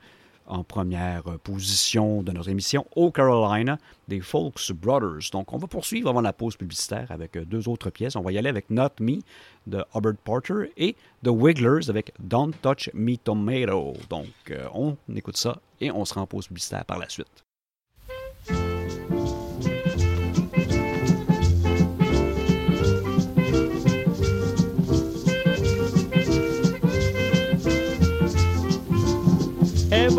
en 0.51 0.65
première 0.65 1.27
euh, 1.29 1.39
position 1.39 2.23
de 2.23 2.33
notre 2.33 2.49
émission, 2.49 2.87
au 2.97 3.11
Carolina, 3.11 3.79
des 4.09 4.21
Folks 4.21 4.73
Brothers. 4.73 5.31
Donc, 5.33 5.53
on 5.53 5.59
va 5.59 5.67
poursuivre 5.67 6.11
avant 6.11 6.21
la 6.21 6.33
pause 6.33 6.57
publicitaire 6.57 7.07
avec 7.11 7.37
euh, 7.37 7.45
deux 7.45 7.69
autres 7.69 7.91
pièces. 7.91 8.17
On 8.17 8.23
va 8.23 8.33
y 8.33 8.39
aller 8.39 8.49
avec 8.49 8.69
Not 8.69 8.91
Me 9.01 9.21
de 9.67 9.85
Hubbard 9.95 10.17
Porter 10.25 10.73
et 10.77 10.97
The 11.25 11.29
Wigglers 11.29 11.89
avec 11.89 12.13
Don't 12.19 12.53
Touch 12.61 12.91
Me 12.93 13.17
Tomato. 13.17 13.95
Donc, 14.09 14.27
euh, 14.51 14.67
on 14.75 14.97
écoute 15.15 15.37
ça 15.37 15.61
et 15.81 15.91
on 15.91 16.05
se 16.05 16.15
rend 16.15 16.23
en 16.23 16.27
pause 16.27 16.49
publicitaire 16.49 16.85
par 16.85 16.99
la 16.99 17.09
suite. 17.09 17.45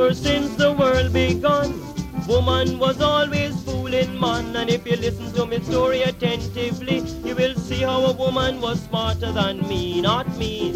Ever 0.02 0.16
since 0.16 0.56
the 0.56 0.74
world 0.74 1.14
begun, 1.14 1.80
woman 2.28 2.80
was 2.80 3.00
always 3.02 3.54
fooling 3.64 4.20
man. 4.20 4.56
And 4.56 4.68
if 4.68 4.84
you 4.88 4.96
listen 4.96 5.32
to 5.34 5.46
my 5.46 5.60
story 5.60 6.02
attentively, 6.02 7.02
you 7.24 7.36
will 7.36 7.54
see 7.54 7.84
how 7.84 8.06
a 8.06 8.12
woman 8.12 8.60
was 8.62 8.82
smarter 8.82 9.32
than 9.32 9.60
me, 9.68 10.02
not 10.02 10.28
me. 10.40 10.72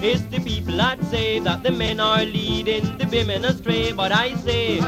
It's 0.00 0.22
the 0.22 0.40
people 0.40 0.76
that 0.78 1.00
say 1.04 1.38
that 1.38 1.62
the 1.62 1.70
men 1.70 2.00
are 2.00 2.24
leading 2.24 2.98
the 2.98 3.06
women 3.06 3.44
astray, 3.44 3.92
but 3.92 4.10
I 4.10 4.34
say 4.34 4.80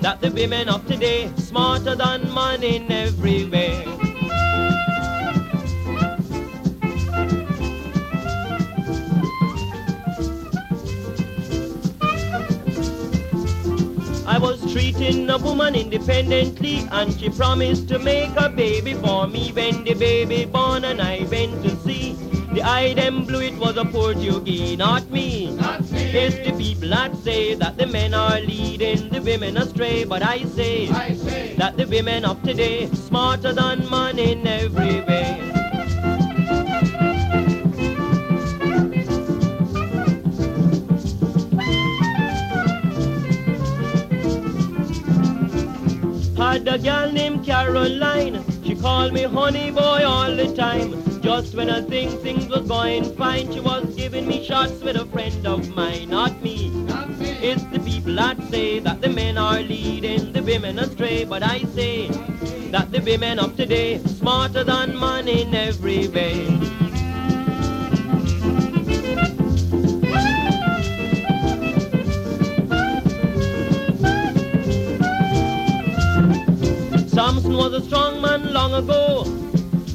that 0.00 0.22
the 0.22 0.30
women 0.30 0.70
of 0.70 0.86
today 0.86 1.30
smarter 1.36 1.94
than 1.96 2.32
man 2.32 2.62
in 2.62 2.90
every 2.90 3.44
way. 3.44 4.07
I 14.28 14.36
was 14.36 14.60
treating 14.70 15.30
a 15.30 15.38
woman 15.38 15.74
independently 15.74 16.86
and 16.92 17.18
she 17.18 17.30
promised 17.30 17.88
to 17.88 17.98
make 17.98 18.30
a 18.36 18.50
baby 18.50 18.92
for 18.92 19.26
me 19.26 19.52
when 19.52 19.84
the 19.84 19.94
baby 19.94 20.44
born 20.44 20.84
and 20.84 21.00
I 21.00 21.26
went 21.30 21.62
to 21.62 21.74
see. 21.76 22.12
The 22.52 22.62
eye 22.62 22.92
them 22.92 23.24
blew 23.24 23.40
it 23.40 23.54
was 23.54 23.78
a 23.78 23.86
Portuguese, 23.86 24.76
not 24.76 25.10
me. 25.10 25.56
Not 25.56 25.90
me. 25.90 26.10
It's 26.10 26.36
the 26.46 26.54
people 26.58 26.90
that 26.90 27.16
say 27.16 27.54
that 27.54 27.78
the 27.78 27.86
men 27.86 28.12
are 28.12 28.38
leading 28.40 29.08
the 29.08 29.22
women 29.22 29.56
astray, 29.56 30.04
but 30.04 30.22
I 30.22 30.44
say 30.44 30.90
I 30.90 31.14
say, 31.14 31.54
that 31.56 31.78
the 31.78 31.86
women 31.86 32.26
of 32.26 32.42
today 32.42 32.86
smarter 33.08 33.54
than 33.54 33.88
man 33.88 34.18
in 34.18 34.46
every 34.46 35.00
way. 35.00 35.57
Had 46.48 46.66
a 46.66 46.78
girl 46.78 47.12
named 47.12 47.44
Caroline, 47.44 48.42
she 48.64 48.74
called 48.74 49.12
me 49.12 49.24
honey 49.24 49.70
boy 49.70 50.02
all 50.02 50.34
the 50.34 50.50
time. 50.56 50.94
Just 51.20 51.54
when 51.54 51.68
I 51.68 51.82
think 51.82 52.10
things 52.22 52.48
was 52.48 52.66
going 52.66 53.04
fine, 53.16 53.52
she 53.52 53.60
was 53.60 53.94
giving 53.94 54.26
me 54.26 54.42
shots 54.42 54.80
with 54.80 54.96
a 54.96 55.04
friend 55.04 55.46
of 55.46 55.68
mine, 55.76 56.08
not 56.08 56.42
me. 56.42 56.70
not 56.70 57.10
me. 57.18 57.28
It's 57.50 57.64
the 57.64 57.80
people 57.80 58.14
that 58.14 58.42
say 58.44 58.78
that 58.78 59.02
the 59.02 59.10
men 59.10 59.36
are 59.36 59.60
leading 59.60 60.32
the 60.32 60.42
women 60.42 60.78
astray, 60.78 61.26
but 61.26 61.42
I 61.42 61.64
say 61.74 62.08
that 62.70 62.92
the 62.92 63.02
women 63.02 63.38
of 63.38 63.54
today 63.54 63.98
smarter 63.98 64.64
than 64.64 64.98
man 64.98 65.28
in 65.28 65.54
every 65.54 66.08
way. 66.08 66.87
Samson 77.28 77.58
was 77.58 77.74
a 77.74 77.82
strong 77.82 78.22
man 78.22 78.54
long 78.54 78.72
ago. 78.72 79.26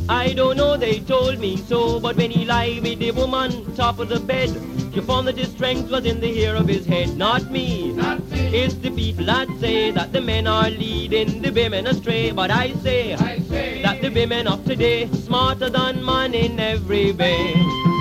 I 0.08 0.34
don't 0.34 0.56
know, 0.56 0.78
they 0.78 1.00
told 1.00 1.40
me 1.40 1.58
so. 1.58 2.00
But 2.00 2.16
when 2.16 2.30
he 2.30 2.46
lay 2.46 2.80
with 2.80 3.00
the 3.00 3.10
woman 3.10 3.74
top 3.74 3.98
of 3.98 4.10
the 4.10 4.20
bed, 4.20 4.50
she 4.94 5.02
found 5.02 5.28
that 5.28 5.40
his 5.40 5.50
strength 5.50 5.90
was 5.90 6.06
in 6.06 6.20
the 6.20 6.32
hair 6.32 6.56
of 6.56 6.68
his 6.68 6.86
head, 6.86 7.18
not 7.18 7.50
me. 7.50 7.92
Not 7.92 8.24
me. 8.30 8.38
It's 8.56 8.76
the 8.76 8.92
people 8.92 9.26
that 9.26 9.48
say 9.60 9.90
that 9.90 10.14
the 10.14 10.22
men 10.22 10.46
are 10.46 10.70
leading 10.70 11.42
the 11.42 11.50
women 11.50 11.88
astray. 11.88 12.30
But 12.30 12.52
I 12.52 12.74
say, 12.84 13.16
I 13.16 13.40
say 13.40 13.82
that 13.82 14.00
the 14.04 14.10
women 14.10 14.48
of 14.48 14.64
today 14.64 15.08
smarter 15.08 15.72
than 15.72 16.06
man 16.06 16.36
in 16.36 16.60
every 16.60 17.14
way. 17.14 17.93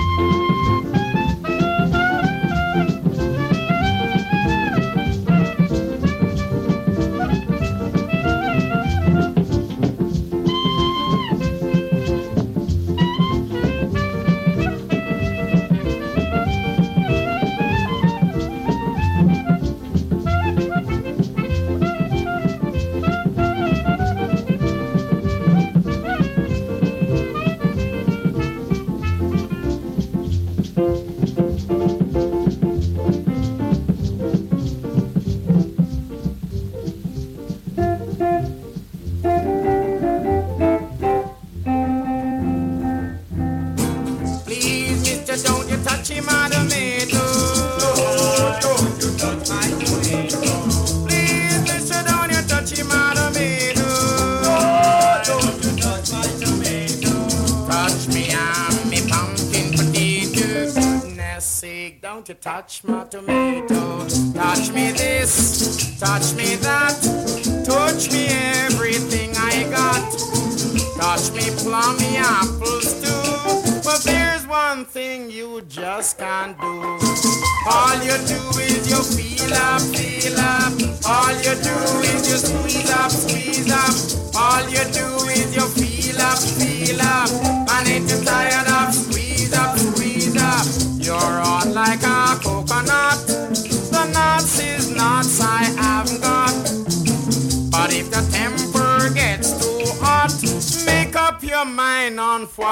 Touch 62.42 62.82
my 62.82 63.04
tomato. 63.04 63.31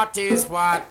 What 0.01 0.17
is 0.17 0.47
what. 0.47 0.83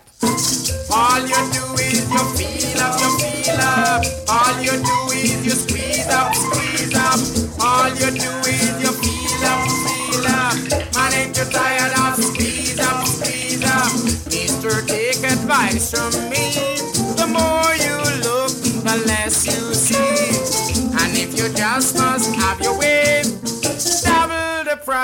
All 0.92 1.18
you 1.18 1.40
do 1.50 1.64
is 1.82 2.06
you 2.14 2.24
feel 2.38 2.80
up, 2.80 2.94
you 3.00 3.10
feel 3.18 3.58
up. 3.58 4.02
All 4.28 4.54
you 4.62 4.70
do 4.70 4.98
is 5.18 5.44
you 5.44 5.50
squeeze 5.50 6.06
up, 6.06 6.32
squeeze 6.32 6.94
up. 6.94 7.18
All 7.60 7.88
you 7.88 8.10
do 8.24 8.30
is 8.46 8.70
you 8.78 8.92
feel 9.02 9.44
up, 9.50 9.66
feel 9.82 10.26
up. 10.30 10.54
Man, 10.94 11.12
ain't 11.18 11.36
you 11.36 11.44
tired 11.50 11.92
of 11.98 12.22
squeeze 12.22 12.78
up, 12.78 13.04
squeeze 13.04 13.64
up? 13.64 13.92
Mister, 14.30 14.86
take 14.86 15.24
advice 15.24 15.90
from 15.90 16.29
me. 16.29 16.29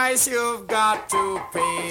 Price 0.06 0.28
you've 0.28 0.66
got 0.68 1.08
to 1.08 1.40
pay. 1.52 1.90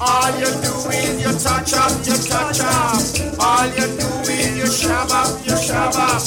All 0.00 0.30
you 0.40 0.50
do 0.66 0.72
is 0.90 1.14
you 1.22 1.32
touch 1.38 1.72
up, 1.74 1.92
you 2.04 2.16
touch 2.26 2.60
up. 2.60 2.98
All 3.38 3.66
you 3.66 3.86
do 3.98 4.08
is 4.32 4.58
you 4.58 4.66
shove 4.66 5.12
up, 5.12 5.30
you 5.46 5.56
shove 5.56 5.94
up. 5.94 6.22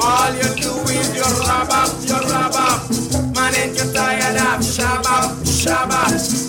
All 0.00 0.32
you 0.32 0.50
do 0.62 0.72
is 0.94 1.08
you 1.16 1.26
rub 1.48 1.70
up, 1.70 1.90
you 2.06 2.18
rub 2.30 2.54
up. 2.54 2.88
Man, 3.34 3.54
ain't 3.56 3.76
you 3.78 3.92
tired 3.92 4.36
of 4.36 4.64
shove 4.64 5.06
up, 5.06 5.44
shove 5.44 5.90
up? 5.90 6.39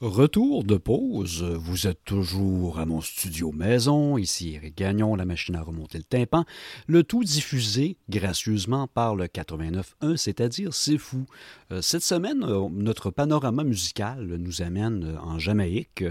Retour 0.00 0.64
de 0.64 0.78
pause, 0.78 1.42
vous 1.42 1.86
êtes 1.86 2.02
toujours 2.06 2.78
à 2.78 2.86
mon 2.86 3.02
studio 3.02 3.52
maison, 3.52 4.16
ici 4.16 4.54
Eric 4.54 4.74
Gagnon, 4.78 5.14
la 5.14 5.26
machine 5.26 5.56
à 5.56 5.62
remonter 5.62 5.98
le 5.98 6.04
tympan, 6.04 6.46
le 6.86 7.02
tout 7.02 7.22
diffusé 7.22 7.98
gracieusement 8.08 8.86
par 8.86 9.14
le 9.14 9.26
89.1, 9.26 10.16
c'est-à-dire 10.16 10.72
C'est 10.72 10.96
Fou. 10.96 11.26
Euh, 11.70 11.82
Cette 11.82 12.02
semaine, 12.02 12.42
euh, 12.44 12.70
notre 12.72 13.10
panorama 13.10 13.62
musical 13.62 14.24
nous 14.24 14.62
amène 14.62 15.04
euh, 15.04 15.18
en 15.20 15.38
Jamaïque, 15.38 16.02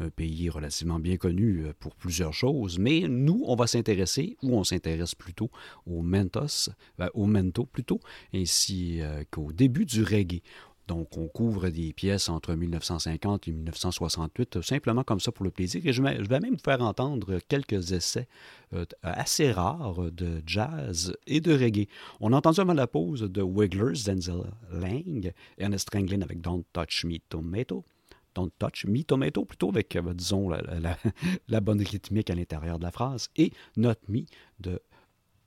un 0.00 0.10
pays 0.10 0.50
relativement 0.50 0.98
bien 0.98 1.16
connu 1.16 1.66
pour 1.78 1.94
plusieurs 1.94 2.34
choses, 2.34 2.80
mais 2.80 3.02
nous, 3.08 3.44
on 3.46 3.54
va 3.54 3.68
s'intéresser, 3.68 4.36
ou 4.42 4.58
on 4.58 4.64
s'intéresse 4.64 5.14
plutôt, 5.14 5.50
au 5.86 6.02
Mentos, 6.02 6.70
au 7.14 7.26
Mento 7.26 7.66
plutôt, 7.66 8.00
ainsi 8.34 9.00
qu'au 9.30 9.52
début 9.52 9.84
du 9.84 10.02
reggae. 10.02 10.42
Donc, 10.88 11.18
on 11.18 11.28
couvre 11.28 11.68
des 11.68 11.92
pièces 11.92 12.30
entre 12.30 12.54
1950 12.54 13.46
et 13.46 13.52
1968, 13.52 14.56
euh, 14.56 14.62
simplement 14.62 15.04
comme 15.04 15.20
ça 15.20 15.30
pour 15.30 15.44
le 15.44 15.50
plaisir. 15.50 15.82
Et 15.84 15.92
je 15.92 16.02
vais, 16.02 16.40
même 16.40 16.54
vous 16.54 16.62
faire 16.64 16.80
entendre 16.82 17.38
quelques 17.46 17.92
essais 17.92 18.26
euh, 18.72 18.86
assez 19.02 19.52
rares 19.52 20.10
de 20.10 20.42
jazz 20.46 21.14
et 21.26 21.40
de 21.42 21.52
reggae. 21.52 21.88
On 22.20 22.32
a 22.32 22.36
entendu 22.36 22.60
avant 22.60 22.72
la 22.72 22.86
pause 22.86 23.20
de 23.20 23.42
Wigglers, 23.42 24.02
Denzel 24.06 24.44
Lang, 24.72 25.30
Ernest 25.58 25.88
Ranglin 25.92 26.22
avec 26.22 26.40
Don't 26.40 26.64
Touch 26.72 27.04
Me 27.04 27.18
Tomato. 27.28 27.84
Don't 28.34 28.50
Touch 28.58 28.86
Me 28.86 29.02
Tomato, 29.02 29.44
plutôt 29.44 29.68
avec, 29.68 29.94
euh, 29.94 30.14
disons, 30.14 30.48
la, 30.48 30.62
la- 30.62 30.96
la 31.48 31.60
bonne 31.66 31.82
rythmique 31.82 32.30
à 32.30 32.34
l'intérieur 32.34 32.78
de 32.78 32.84
la 32.84 32.92
phrase, 32.92 33.28
et 33.36 33.52
Not 33.76 33.94
Me 34.08 34.20
de 34.60 34.80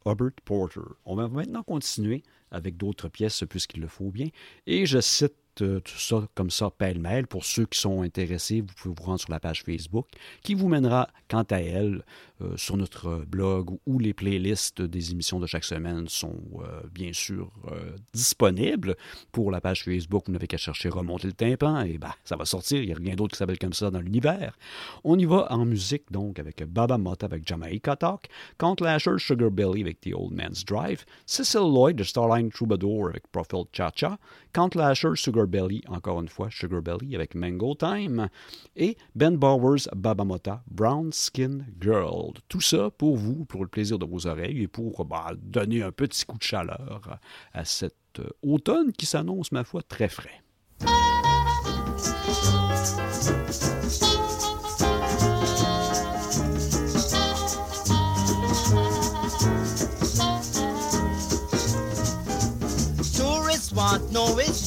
Robert 0.05 0.31
Porter. 0.45 0.81
On 1.05 1.15
va 1.15 1.27
maintenant 1.27 1.63
continuer 1.63 2.23
avec 2.51 2.77
d'autres 2.77 3.09
pièces 3.09 3.43
puisqu'il 3.49 3.81
le 3.81 3.87
faut 3.87 4.11
bien. 4.11 4.27
Et 4.67 4.85
je 4.85 4.99
cite 4.99 5.35
tout 5.55 5.81
ça 5.97 6.27
comme 6.35 6.49
ça 6.49 6.69
pêle-mêle. 6.69 7.27
Pour 7.27 7.45
ceux 7.45 7.65
qui 7.65 7.79
sont 7.79 8.01
intéressés, 8.01 8.61
vous 8.61 8.73
pouvez 8.75 8.95
vous 8.97 9.03
rendre 9.03 9.19
sur 9.19 9.31
la 9.31 9.39
page 9.39 9.63
Facebook 9.63 10.07
qui 10.43 10.53
vous 10.53 10.67
mènera 10.67 11.07
quant 11.27 11.43
à 11.43 11.59
elle 11.59 12.03
euh, 12.41 12.55
sur 12.57 12.77
notre 12.77 13.23
blog 13.25 13.77
où 13.85 13.99
les 13.99 14.13
playlists 14.13 14.81
des 14.81 15.11
émissions 15.11 15.39
de 15.39 15.47
chaque 15.47 15.63
semaine 15.63 16.07
sont 16.07 16.39
euh, 16.59 16.81
bien 16.91 17.13
sûr 17.13 17.51
euh, 17.71 17.91
disponibles. 18.13 18.95
Pour 19.31 19.51
la 19.51 19.61
page 19.61 19.83
Facebook, 19.83 20.23
vous 20.27 20.33
n'avez 20.33 20.47
qu'à 20.47 20.57
chercher 20.57 20.89
Remonter 20.89 21.27
le 21.27 21.33
tympan 21.33 21.81
et 21.81 21.97
ben, 21.97 22.11
ça 22.23 22.35
va 22.35 22.45
sortir. 22.45 22.81
Il 22.81 22.87
n'y 22.87 22.93
a 22.93 22.97
rien 22.97 23.15
d'autre 23.15 23.33
qui 23.33 23.37
s'appelle 23.37 23.59
comme 23.59 23.73
ça 23.73 23.91
dans 23.91 24.01
l'univers. 24.01 24.57
On 25.03 25.17
y 25.17 25.25
va 25.25 25.47
en 25.51 25.65
musique 25.65 26.11
donc 26.11 26.39
avec 26.39 26.63
Baba 26.63 26.97
Motta 26.97 27.25
avec 27.25 27.47
Jamaica 27.47 27.95
Talk, 27.95 28.27
Count 28.57 28.75
Lasher 28.81 29.17
Sugar 29.17 29.51
Belly 29.51 29.81
avec 29.81 30.01
The 30.01 30.13
Old 30.13 30.33
Man's 30.33 30.65
Drive, 30.65 31.05
Cecil 31.25 31.61
Lloyd 31.61 31.97
de 31.97 32.03
Starline 32.03 32.49
Troubadour 32.49 33.09
avec 33.09 33.27
Profile 33.31 33.65
Cha 33.71 33.91
Cha, 33.95 34.17
Count 34.53 34.71
Lasher 34.75 35.15
Sugar 35.15 35.40
Belly, 35.47 35.83
encore 35.87 36.21
une 36.21 36.27
fois 36.27 36.49
Sugar 36.49 36.81
Belly 36.81 37.15
avec 37.15 37.35
Mango 37.35 37.75
Time, 37.75 38.29
et 38.75 38.97
Ben 39.15 39.37
Bowers 39.37 39.87
Baba 39.95 40.23
Motta 40.23 40.63
Brown 40.69 41.11
Skin 41.11 41.65
Girl. 41.79 42.33
Tout 42.47 42.61
ça 42.61 42.89
pour 42.89 43.17
vous, 43.17 43.45
pour 43.45 43.63
le 43.63 43.67
plaisir 43.67 43.99
de 43.99 44.05
vos 44.05 44.27
oreilles 44.27 44.63
et 44.63 44.67
pour 44.67 45.05
bah, 45.05 45.31
donner 45.41 45.83
un 45.83 45.91
petit 45.91 46.25
coup 46.25 46.37
de 46.37 46.43
chaleur 46.43 47.19
à 47.53 47.65
cet 47.65 47.95
euh, 48.19 48.29
automne 48.41 48.91
qui 48.91 49.05
s'annonce, 49.05 49.51
ma 49.51 49.63
foi, 49.63 49.81
très 49.81 50.09
frais. 50.09 50.41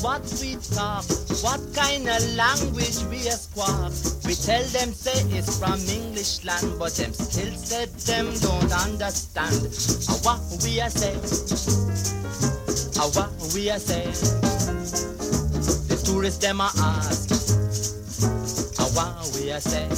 What 0.05 0.21
we 0.43 0.55
talk, 0.77 1.03
what 1.41 1.61
kind 1.73 2.07
of 2.07 2.21
language 2.37 3.01
we 3.09 3.25
a 3.25 3.33
squawk. 3.41 3.91
We 4.27 4.35
tell 4.35 4.63
them 4.77 4.93
say 4.93 5.17
it's 5.33 5.59
from 5.59 5.81
English 5.89 6.45
land, 6.45 6.79
but 6.79 6.93
them 6.93 7.15
still 7.15 7.55
said 7.57 7.89
them 8.05 8.27
don't 8.45 8.73
understand. 8.85 9.57
Uh, 9.65 10.21
what 10.21 10.41
we 10.63 10.79
a 10.81 10.91
say, 10.91 11.17
uh, 13.01 13.09
what 13.17 13.33
we 13.55 13.71
a 13.71 13.81
say. 13.81 14.05
The 15.89 15.97
tourists 16.05 16.39
them 16.39 16.61
a 16.61 16.69
ask, 16.77 17.33
uh, 18.79 18.85
what 18.93 19.33
we 19.35 19.49
a 19.49 19.59
say. 19.59 19.89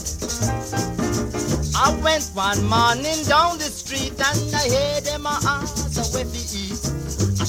I 1.74 1.90
went 2.00 2.30
one 2.32 2.62
morning 2.68 3.24
down 3.26 3.58
the 3.58 3.70
street 3.74 4.12
and 4.12 4.54
I 4.54 4.70
heard 4.70 5.02
them 5.02 5.26
a 5.26 5.36
ask 5.42 5.86
eat. 6.54 6.65
A 6.65 6.65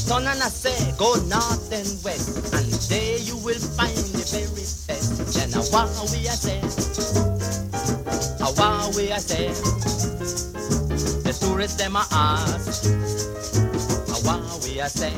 son 0.07 0.25
and 0.25 0.41
I 0.41 0.47
say 0.47 0.71
go 0.97 1.15
north 1.27 1.67
and 1.67 1.83
west 2.01 2.53
and 2.55 2.71
there 2.87 3.19
you 3.19 3.35
will 3.43 3.59
find 3.75 3.91
the 4.15 4.23
very 4.31 4.63
best. 4.87 5.35
Then 5.35 5.51
a 5.51 5.59
wow 5.67 5.91
we 6.15 6.23
a 6.23 6.31
say, 6.31 6.63
a 8.39 8.49
wow 8.55 8.87
we 8.95 9.11
a 9.11 9.19
say. 9.19 9.51
The 11.27 11.33
tourists 11.35 11.75
them 11.75 11.97
a 11.97 12.07
ask, 12.11 12.87
a 12.87 14.17
wow 14.23 14.47
we 14.63 14.79
a 14.79 14.87
say. 14.87 15.11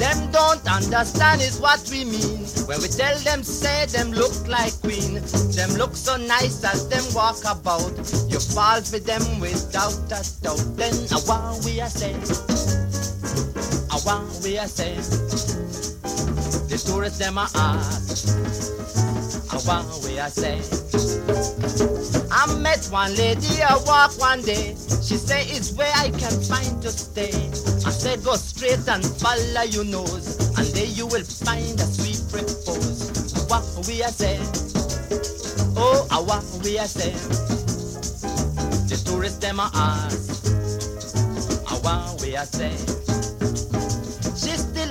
Them 0.00 0.32
don't 0.32 0.66
understand 0.72 1.42
is 1.42 1.60
what 1.60 1.86
we 1.92 2.06
mean 2.06 2.48
when 2.64 2.80
we 2.80 2.88
tell 2.88 3.18
them 3.18 3.42
say 3.42 3.84
them 3.92 4.12
look 4.12 4.32
like 4.48 4.72
queen. 4.80 5.20
Them 5.52 5.70
look 5.76 5.94
so 5.94 6.16
nice 6.16 6.64
as 6.64 6.88
them 6.88 7.04
walk 7.12 7.44
about. 7.44 7.92
You 8.32 8.40
fall 8.40 8.80
for 8.80 8.98
them 8.98 9.38
without 9.38 10.00
a 10.08 10.24
doubt. 10.40 10.64
Then 10.80 10.94
a 11.12 11.20
wow 11.28 11.58
we 11.64 11.78
a 11.80 11.90
say, 11.90 12.16
a 14.02 14.06
wow 14.06 14.24
we 14.42 14.56
a 14.56 14.66
say. 14.66 14.94
The 16.68 16.82
tourists 16.86 17.18
them 17.18 17.38
a 17.38 17.48
ask, 17.54 18.36
a 19.52 19.58
wow 19.66 19.84
we 20.04 20.18
a 20.18 20.28
say. 20.30 20.58
I 22.30 22.54
met 22.58 22.86
one 22.90 23.14
lady 23.16 23.60
a 23.60 23.78
walk 23.86 24.18
one 24.18 24.42
day. 24.42 24.74
She 25.02 25.16
say 25.16 25.42
it's 25.46 25.72
where 25.72 25.92
I 25.94 26.10
can 26.10 26.32
find 26.42 26.82
to 26.82 26.90
stay. 26.90 27.32
I 27.86 27.90
said 27.90 28.24
go 28.24 28.34
straight 28.34 28.88
and 28.88 29.04
follow 29.04 29.62
your 29.62 29.84
nose, 29.84 30.38
and 30.58 30.66
there 30.68 30.86
you 30.86 31.06
will 31.06 31.24
find 31.24 31.78
a 31.78 31.84
sweet 31.84 32.22
repose. 32.32 33.46
What 33.48 33.64
we 33.86 34.02
a 34.02 34.08
say? 34.08 34.38
Oh, 35.76 36.06
ah, 36.10 36.22
what 36.22 36.44
we 36.64 36.78
a 36.78 36.86
say? 36.86 37.12
The 38.88 38.96
tourists 39.04 39.38
them 39.38 39.60
a 39.60 39.70
ask. 39.74 40.46
Ah, 41.68 41.78
what 41.82 42.22
we 42.22 42.34
a 42.34 42.46
say? 42.46 43.11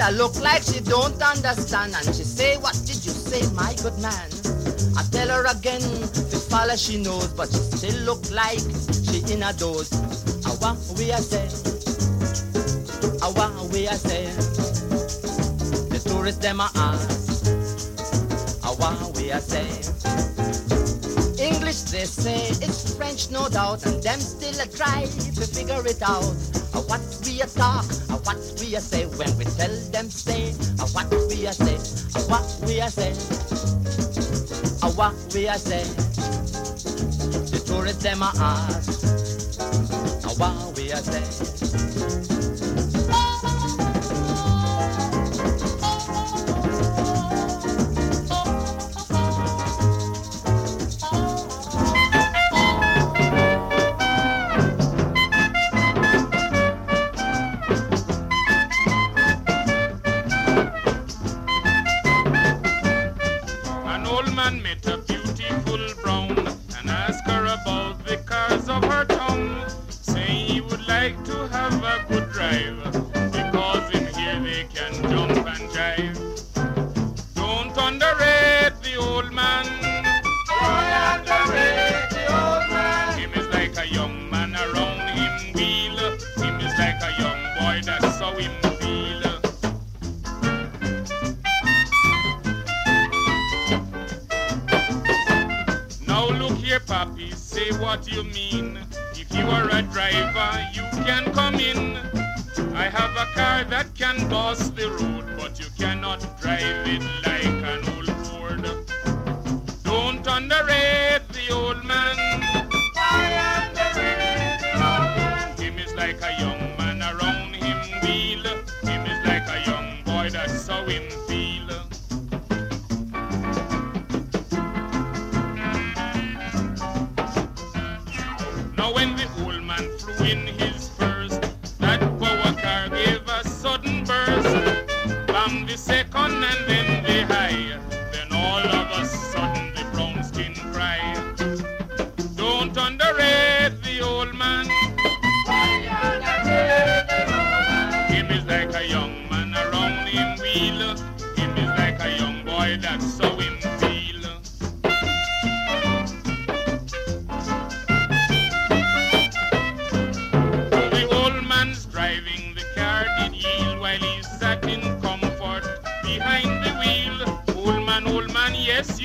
She 0.01 0.11
look 0.13 0.35
like 0.41 0.63
she 0.63 0.79
don't 0.79 1.21
understand, 1.21 1.93
and 1.93 2.05
she 2.15 2.23
say, 2.23 2.57
What 2.57 2.73
did 2.85 3.05
you 3.05 3.11
say, 3.11 3.47
my 3.53 3.75
good 3.83 3.97
man? 3.99 4.29
I 4.97 5.03
tell 5.11 5.29
her 5.29 5.45
again, 5.45 5.81
the 6.31 6.43
follow 6.49 6.75
she 6.75 6.97
knows, 6.97 7.27
but 7.27 7.49
she 7.49 7.59
still 7.77 8.01
look 8.05 8.31
like 8.31 8.59
she 9.05 9.21
in 9.31 9.43
a 9.43 9.53
doze. 9.53 9.93
What 10.57 10.77
we 10.97 11.11
a 11.11 11.17
say? 11.17 11.47
What 13.19 13.69
we 13.71 13.85
a 13.85 13.93
say? 13.93 14.25
The 15.89 16.01
tourists 16.09 16.41
them 16.41 16.61
a 16.61 16.71
ask. 16.73 17.45
What 18.79 19.15
we 19.15 19.29
a 19.29 19.39
say? 19.39 19.67
English 21.37 21.81
they 21.91 22.05
say, 22.05 22.47
it's 22.65 22.95
French 22.95 23.29
no 23.29 23.47
doubt, 23.49 23.85
and 23.85 24.01
them 24.01 24.19
still 24.19 24.59
a 24.59 24.65
try 24.65 25.05
to 25.05 25.41
figure 25.41 25.85
it 25.85 26.01
out. 26.01 26.33
What 26.89 27.01
a 27.41 27.47
talk, 27.47 27.85
what 28.23 28.37
we 28.59 28.75
a 28.75 28.81
say 28.81 29.05
when 29.05 29.35
we 29.37 29.45
tell 29.45 29.75
them 29.91 30.09
say, 30.09 30.51
what 30.93 31.09
we 31.27 31.45
a 31.47 31.53
say, 31.53 31.77
what 32.29 32.45
we 32.65 32.79
a 32.79 32.89
say, 32.89 33.13
what 34.95 35.15
we 35.33 35.47
a 35.47 35.57
say. 35.57 35.83
The 37.49 37.59
tourists 37.65 38.03
them 38.03 38.21
a 38.21 38.31
ask, 38.37 39.01
what 40.37 40.77
we 40.77 40.91
a 40.91 40.97
say. 40.97 42.90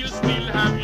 still 0.07 0.47
have 0.53 0.76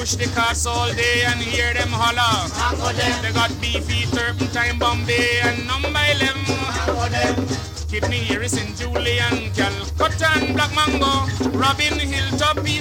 push 0.00 0.14
the 0.14 0.24
cars 0.34 0.64
all 0.64 0.88
day 0.94 1.24
and 1.26 1.38
hear 1.40 1.74
them 1.74 1.92
holler. 1.92 2.48
They 3.20 3.32
got 3.32 3.52
beefy, 3.60 4.08
turpentine, 4.16 4.78
Bombay, 4.78 5.40
and 5.44 5.66
number 5.66 6.00
11. 6.16 6.40
Kidney, 7.90 8.24
Harrison, 8.24 8.74
Julian, 8.76 9.52
Calcutta, 9.52 10.30
and 10.40 10.54
Black 10.56 10.72
Mango, 10.74 11.28
Robin 11.52 11.98
Hill, 11.98 12.38
Toppy, 12.38 12.79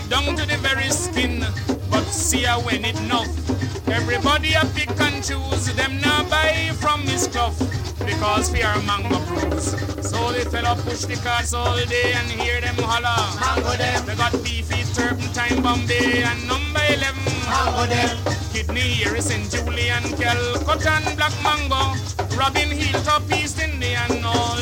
eat 0.00 0.10
down 0.10 0.36
to 0.36 0.46
the 0.46 0.56
very 0.58 0.90
skin. 0.90 1.44
But 1.90 2.04
see 2.04 2.42
how 2.42 2.60
when 2.60 2.84
it 2.84 2.98
enough, 3.00 3.28
everybody 3.88 4.52
a 4.54 4.64
pick 4.74 4.90
and 5.00 5.22
choose. 5.22 5.74
Them 5.74 6.00
now 6.00 6.28
buy 6.28 6.70
from 6.80 7.00
his 7.02 7.22
stuff 7.22 7.58
because 7.98 8.50
fear 8.50 8.74
mango 8.86 9.18
bruise. 9.26 9.72
So 10.08 10.32
the 10.32 10.48
fella 10.50 10.76
push 10.82 11.04
the 11.04 11.16
cars 11.16 11.54
all 11.54 11.76
day 11.86 12.12
and 12.14 12.28
hear 12.28 12.60
them 12.60 12.76
holler. 12.78 13.18
Mango 13.40 13.76
them. 13.76 14.06
They 14.06 14.16
got 14.16 14.32
beefy, 14.44 14.82
turpentine, 14.94 15.62
Bombay 15.62 16.22
and 16.22 16.46
number 16.46 16.80
11. 16.88 17.14
Mango 17.48 17.86
them. 17.86 18.16
Kidney, 18.52 19.02
Harrison, 19.02 19.48
Julian, 19.50 20.02
Calcutta, 20.18 20.90
and 20.90 21.16
Black 21.16 21.32
Mango, 21.42 21.94
Robin 22.36 22.68
Hilltop, 22.68 23.22
East 23.32 23.60
Indian, 23.60 24.24
all 24.24 24.59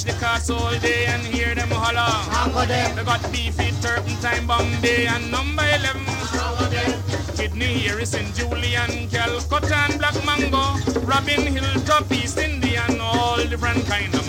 push 0.00 0.12
the 0.12 0.20
carts 0.20 0.50
all 0.50 0.78
day 0.78 1.06
and 1.06 1.22
hear 1.22 1.54
them 1.54 1.70
holler. 1.70 2.10
Mango 2.32 2.66
them. 2.66 2.96
We 2.96 3.04
got 3.04 3.32
beefy, 3.32 3.72
turpentine, 3.82 4.46
Bombay 4.46 5.06
and 5.06 5.30
number 5.30 5.62
11. 5.62 6.04
Mango 6.04 6.64
them. 6.70 7.02
Kidney, 7.36 7.78
Harrison, 7.80 8.32
Julian, 8.34 9.08
Calcutta, 9.08 9.76
and 9.88 9.98
Black 9.98 10.16
Mango, 10.24 10.76
Robin 11.00 11.46
Hill, 11.46 11.80
Top 11.84 12.10
East 12.12 12.38
Indian, 12.38 13.00
all 13.00 13.36
different 13.44 13.84
kind 13.86 14.14
of 14.14 14.19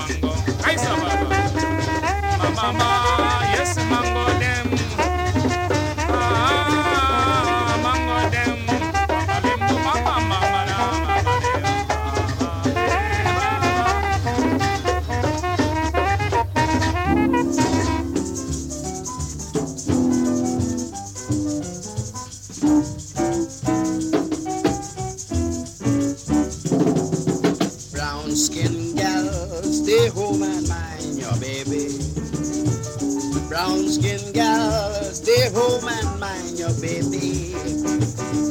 home 35.54 35.88
and 35.88 36.20
mind 36.20 36.60
your 36.60 36.74
baby. 36.82 37.54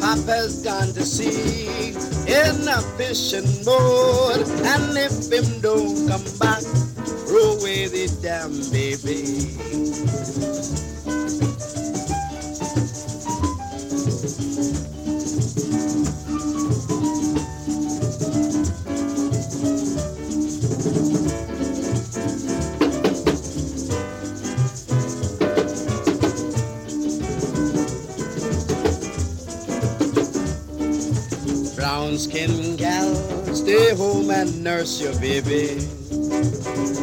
Papa's 0.01 0.62
gone 0.62 0.94
to 0.94 1.05
sea 1.05 1.92
in 2.26 2.68
a 2.68 2.80
fishing 2.96 3.44
boat, 3.64 4.46
and 4.64 4.96
if 4.96 5.30
him 5.30 5.61
don't 5.61 6.09
come 6.09 6.24
back, 6.38 6.62
throw 7.26 7.59
away 7.59 7.86
the 7.88 8.09
damn 8.22 8.53
baby. 8.70 10.69
Nurse 34.62 35.00
your 35.00 35.18
baby. 35.20 35.80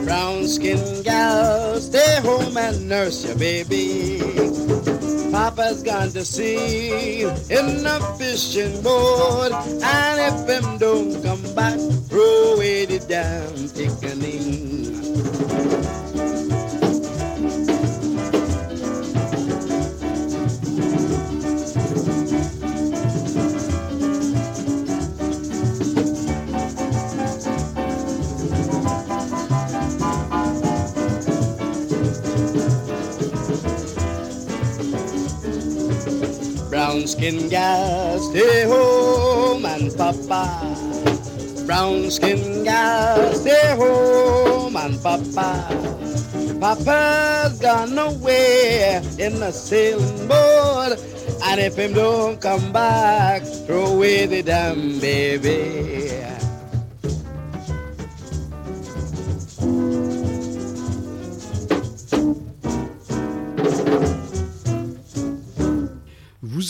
Brown 0.05 0.47
skin 0.47 1.03
gal, 1.03 1.79
stay 1.79 2.19
home 2.21 2.55
and 2.55 2.87
nurse 2.87 3.25
your 3.25 3.35
baby. 3.35 4.19
Papa's 5.31 5.83
gone 5.83 6.09
to 6.11 6.23
sea 6.23 7.23
in 7.23 7.85
a 7.85 7.99
fishing 8.17 8.81
boat, 8.81 9.51
and 9.51 10.17
if 10.19 10.47
him 10.47 10.77
don't 10.77 11.21
come 11.23 11.41
back, 11.55 11.79
skin 42.09 42.63
gal, 42.63 43.33
stay 43.33 43.75
home 43.75 44.75
and 44.75 45.01
papa. 45.01 45.67
Papa's 46.59 47.59
gone 47.59 47.97
away 47.97 49.01
in 49.19 49.41
a 49.43 49.51
sailing 49.51 50.27
boat, 50.27 50.97
and 51.45 51.59
if 51.59 51.75
him 51.77 51.93
don't 51.93 52.41
come 52.41 52.71
back, 52.71 53.43
throw 53.65 53.85
away 53.93 54.25
the 54.25 54.41
damn 54.41 54.99
baby. 54.99 55.96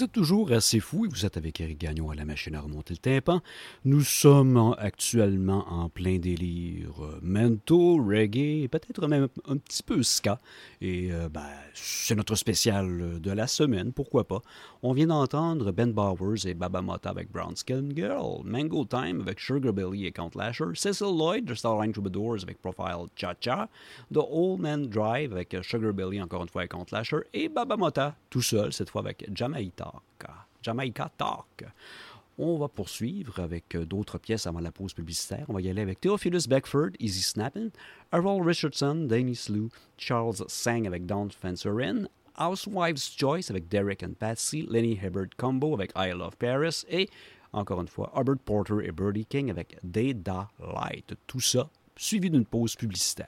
Toujours 0.07 0.51
assez 0.51 0.79
fou 0.79 1.05
et 1.05 1.09
vous 1.09 1.25
êtes 1.25 1.37
avec 1.37 1.59
Eric 1.61 1.79
Gagnon 1.79 2.09
à 2.09 2.15
la 2.15 2.25
machine 2.25 2.55
à 2.55 2.61
remonter 2.61 2.93
le 2.93 2.97
tympan. 2.99 3.41
Nous 3.85 4.01
sommes 4.01 4.57
en- 4.57 4.73
actuellement 4.73 5.65
en 5.71 5.89
plein 5.89 6.17
délire 6.19 7.03
euh, 7.03 7.19
mento, 7.21 7.97
reggae, 8.03 8.67
peut-être 8.69 9.07
même 9.07 9.27
un 9.47 9.57
petit 9.57 9.83
peu 9.83 10.03
ska. 10.03 10.39
Et 10.81 11.11
euh, 11.11 11.27
ben, 11.29 11.47
c'est 11.73 12.15
notre 12.15 12.35
spécial 12.35 13.01
euh, 13.01 13.19
de 13.19 13.31
la 13.31 13.47
semaine, 13.47 13.93
pourquoi 13.93 14.27
pas. 14.27 14.41
On 14.83 14.93
vient 14.93 15.07
d'entendre 15.07 15.71
Ben 15.71 15.91
Bowers 15.91 16.45
et 16.45 16.53
Baba 16.53 16.81
Mota 16.81 17.09
avec 17.09 17.31
Brown 17.31 17.55
Skin 17.55 17.89
Girl, 17.95 18.41
Mango 18.43 18.85
Time 18.85 19.21
avec 19.21 19.39
Sugar 19.39 19.73
Billy 19.73 20.05
et 20.05 20.11
Count 20.11 20.31
Lasher, 20.35 20.65
Cecil 20.75 21.17
Lloyd 21.17 21.45
de 21.45 21.55
Starline 21.55 21.93
Troubadours 21.93 22.43
avec 22.43 22.61
Profile 22.61 23.07
Cha 23.15 23.33
Cha, 23.39 23.69
The 24.13 24.19
Old 24.29 24.59
Man 24.59 24.87
Drive 24.87 25.31
avec 25.31 25.55
Sugar 25.63 25.93
Billy 25.93 26.21
encore 26.21 26.43
une 26.43 26.49
fois 26.49 26.65
et 26.65 26.67
Count 26.67 26.85
Lasher, 26.91 27.21
et 27.33 27.49
Baba 27.49 27.75
Mota 27.75 28.15
tout 28.29 28.41
seul 28.41 28.71
cette 28.71 28.89
fois 28.89 29.01
avec 29.01 29.27
Jamaica. 29.33 29.91
Jamaica 30.61 31.09
Talk. 31.17 31.65
On 32.39 32.57
va 32.57 32.67
poursuivre 32.67 33.39
avec 33.39 33.73
euh, 33.73 33.83
d'autres 33.85 34.19
pièces 34.19 34.45
avant 34.45 34.59
la 34.59 34.71
pause 34.71 34.93
publicitaire. 34.93 35.45
On 35.47 35.53
va 35.53 35.61
y 35.61 35.69
aller 35.69 35.81
avec 35.81 35.99
Theophilus 35.99 36.47
Beckford, 36.47 36.89
Easy 36.99 37.23
Snappin', 37.23 37.69
Errol 38.13 38.41
Richardson, 38.41 39.07
Danny 39.07 39.35
Slew, 39.35 39.69
Charles 39.97 40.43
Sang 40.47 40.85
avec 40.85 41.05
Don 41.05 41.29
Fencerin, 41.29 42.07
Housewife's 42.37 43.09
Choice 43.09 43.49
avec 43.49 43.67
Derek 43.67 44.03
and 44.03 44.13
Patsy, 44.17 44.65
Lenny 44.69 44.95
Hibbert 44.95 45.35
Combo 45.37 45.73
avec 45.73 45.91
I 45.95 46.11
Love 46.11 46.37
Paris 46.37 46.85
et, 46.89 47.09
encore 47.51 47.81
une 47.81 47.87
fois, 47.87 48.11
Albert 48.15 48.39
Porter 48.45 48.75
et 48.83 48.91
Birdie 48.91 49.25
King 49.25 49.49
avec 49.49 49.77
Day 49.83 50.13
Da 50.13 50.47
Light. 50.59 51.13
Tout 51.25 51.41
ça 51.41 51.69
suivi 51.95 52.29
d'une 52.29 52.45
pause 52.45 52.75
publicitaire. 52.75 53.27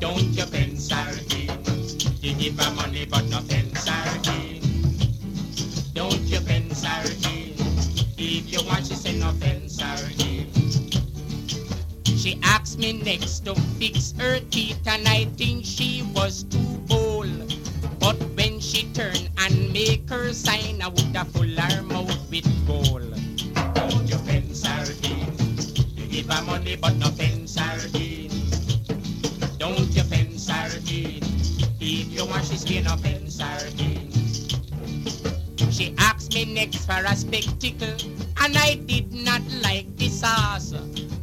Don't 0.00 0.22
you 0.36 0.44
her 0.44 1.12
in. 1.36 1.48
You 2.20 2.34
give 2.34 2.58
her 2.60 2.74
money, 2.74 3.06
but 3.06 3.24
no 3.26 3.38
her 3.38 4.20
in. 4.32 4.60
Don't 5.94 6.20
you 6.22 6.40
her 6.40 7.04
in. 7.30 7.54
If 8.18 8.52
you 8.52 8.66
want, 8.66 8.86
she 8.86 8.94
say 8.94 9.18
no 9.18 9.32
her 9.32 10.10
in. 10.20 10.48
She 12.04 12.38
asked 12.42 12.78
me 12.78 12.92
next 12.92 13.44
to 13.46 13.54
fix 13.78 14.12
her 14.18 14.40
teeth, 14.50 14.86
and 14.86 15.06
I 15.08 15.24
think 15.36 15.64
she 15.64 16.02
was 16.14 16.44
too 16.44 16.78
bold. 16.86 17.54
But 17.98 18.16
when 18.36 18.60
she 18.60 18.88
turn 18.92 19.16
and 19.38 19.72
make 19.72 20.08
her 20.10 20.32
sign, 20.32 20.82
I 20.82 20.88
would 20.88 21.16
have 21.16 21.28
full 21.28 21.48
her 21.48 21.82
mouth 21.82 22.30
with 22.30 22.46
gold. 22.66 23.14
Don't 23.74 24.08
you 24.08 24.18
her 24.18 24.86
in. 25.02 25.56
You 25.96 26.06
give 26.06 26.30
her 26.30 26.42
money, 26.44 26.76
but 26.76 26.96
no. 26.96 27.10
Don't 27.10 27.94
you 27.94 28.05
in. 30.90 31.22
If 31.80 32.12
you 32.12 32.24
want, 32.26 32.50
no 32.84 32.96
fence 32.96 33.40
her 33.40 33.66
in. 33.78 34.10
She 35.70 35.94
asked 35.98 36.34
me 36.34 36.44
next 36.46 36.86
for 36.86 37.02
a 37.04 37.16
spectacle, 37.16 37.96
and 38.40 38.56
I 38.56 38.74
did 38.86 39.12
not 39.12 39.42
like 39.62 39.94
the 39.96 40.08
sauce. 40.08 40.72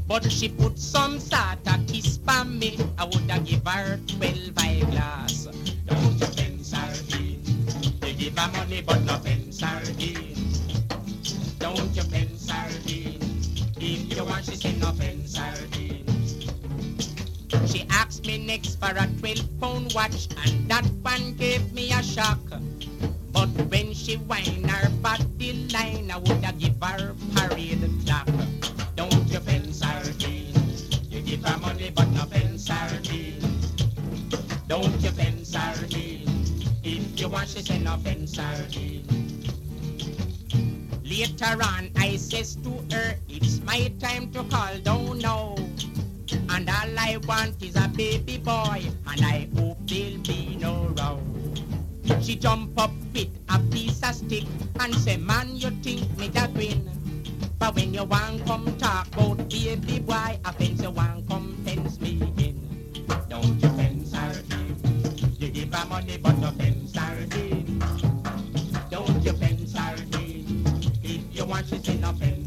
But 0.07 0.32
she 0.32 0.49
put 0.49 0.78
some 0.78 1.20
sort 1.20 1.66
of 1.66 1.88
kiss 1.88 2.18
for 2.18 2.45
me. 2.45 2.78
I 2.97 3.05
would 3.05 3.30
have 3.32 3.45
give 3.45 3.66
her 3.68 3.99
twelve 4.07 4.57
eyeglass. 4.57 5.47
Don't 5.88 6.20
you 6.20 6.28
her 6.78 6.93
in. 7.20 7.41
You 8.05 8.14
give 8.14 8.38
her 8.38 8.51
money, 8.51 8.82
but 8.82 9.01
no 9.03 9.14
her 9.14 9.82
in. 9.99 10.36
Don't 11.59 11.95
you 11.95 12.03
her 12.03 12.70
in. 12.88 13.20
If 13.78 14.16
you 14.16 14.24
want, 14.26 14.45
she 14.45 14.55
say 14.55 14.74
no 14.78 14.89
in. 15.80 16.03
She 17.66 17.86
asked 17.89 18.26
me 18.26 18.38
next 18.38 18.80
for 18.80 18.91
a 18.91 19.08
12 19.20 19.60
pound 19.60 19.93
watch, 19.93 20.28
and 20.45 20.68
that 20.70 20.86
one 21.01 21.34
gave 21.36 21.74
me 21.74 21.91
a 21.91 22.04
shock. 22.04 22.39
But 23.32 23.49
when 23.70 23.93
she 23.93 24.16
whine 24.18 24.68
her 24.68 24.89
body 25.01 25.68
line, 25.74 26.12
I 26.12 26.18
would 26.18 26.43
have 26.43 26.60
give 26.60 26.76
her 26.82 27.16
parade 27.36 27.89
clock. 28.06 28.28
Don't 28.95 29.28
you 29.28 29.39
fence 29.39 29.82
her 29.84 30.04
in. 30.28 30.54
You 31.10 31.22
give 31.22 31.43
her 31.43 31.58
money, 31.60 31.91
but 31.93 32.10
no 32.10 32.24
fence 32.26 32.68
her 32.68 32.99
in. 33.12 33.41
Don't 34.68 35.01
you 35.01 35.12
fence 35.12 35.56
her 35.56 35.86
in. 35.86 36.22
If 36.84 37.20
you 37.20 37.28
want, 37.30 37.49
she 37.49 37.62
say 37.62 37.80
no 37.80 37.97
fence 37.97 38.38
her 38.38 38.68
in. 38.74 39.04
Later 41.04 41.58
on, 41.64 41.91
I 41.97 42.16
says 42.18 42.56
to 42.64 42.70
her, 42.91 43.16
it's 43.30 43.62
my 43.62 43.91
time 43.99 44.32
to 44.32 44.43
call 44.45 44.78
down 44.80 45.20
now. 45.20 45.56
And 46.50 46.70
all 46.70 47.00
I 47.00 47.18
want 47.28 47.62
is 47.64 47.76
a 47.76 47.88
baby 47.88 48.38
boy, 48.38 48.82
and 49.08 49.22
I 49.22 49.48
hope 49.56 49.78
there'll 49.88 50.18
be 50.20 50.58
no 50.60 50.94
row. 50.98 51.20
She 52.22 52.36
jump 52.36 52.80
up 52.80 52.91
with 53.14 53.30
a 53.50 53.60
piece 53.72 54.04
of 54.04 54.16
stick 54.16 54.46
and 54.80 54.94
say, 54.96 55.18
man, 55.18 55.56
you 55.56 55.70
think 55.82 56.18
me 56.18 56.28
da 56.30 56.48
grin. 56.48 56.89
But 57.60 57.76
when 57.76 57.94
you 57.94 58.04
want 58.04 58.46
come 58.46 58.76
talk 58.78 59.08
about 59.14 59.50
baby 59.50 60.00
boy, 60.00 60.38
I 60.44 60.52
fence 60.58 60.82
you 60.82 60.91
want 60.91 61.28
come 61.30 61.56
fence 61.66 62.00
me 62.02 62.20
in. 62.38 62.60
Don't 63.30 63.62
you 63.62 63.70
fence 63.70 64.14
her 64.14 64.41
in. 64.52 65.36
You 65.39 65.50
give 65.50 65.74
her 65.74 65.86
money, 65.88 66.18
but 66.18 66.38
no 66.39 66.52
fence 66.52 66.96
her 66.98 67.18
in. 67.38 67.80
Don't 68.89 69.24
you 69.24 69.34
fence 69.34 69.74
her 69.78 69.96
in. 70.20 70.66
If 71.04 71.22
you 71.36 71.46
want, 71.46 71.68
she 71.68 71.78
say 71.78 71.98
no 71.98 72.12
fence 72.14 72.43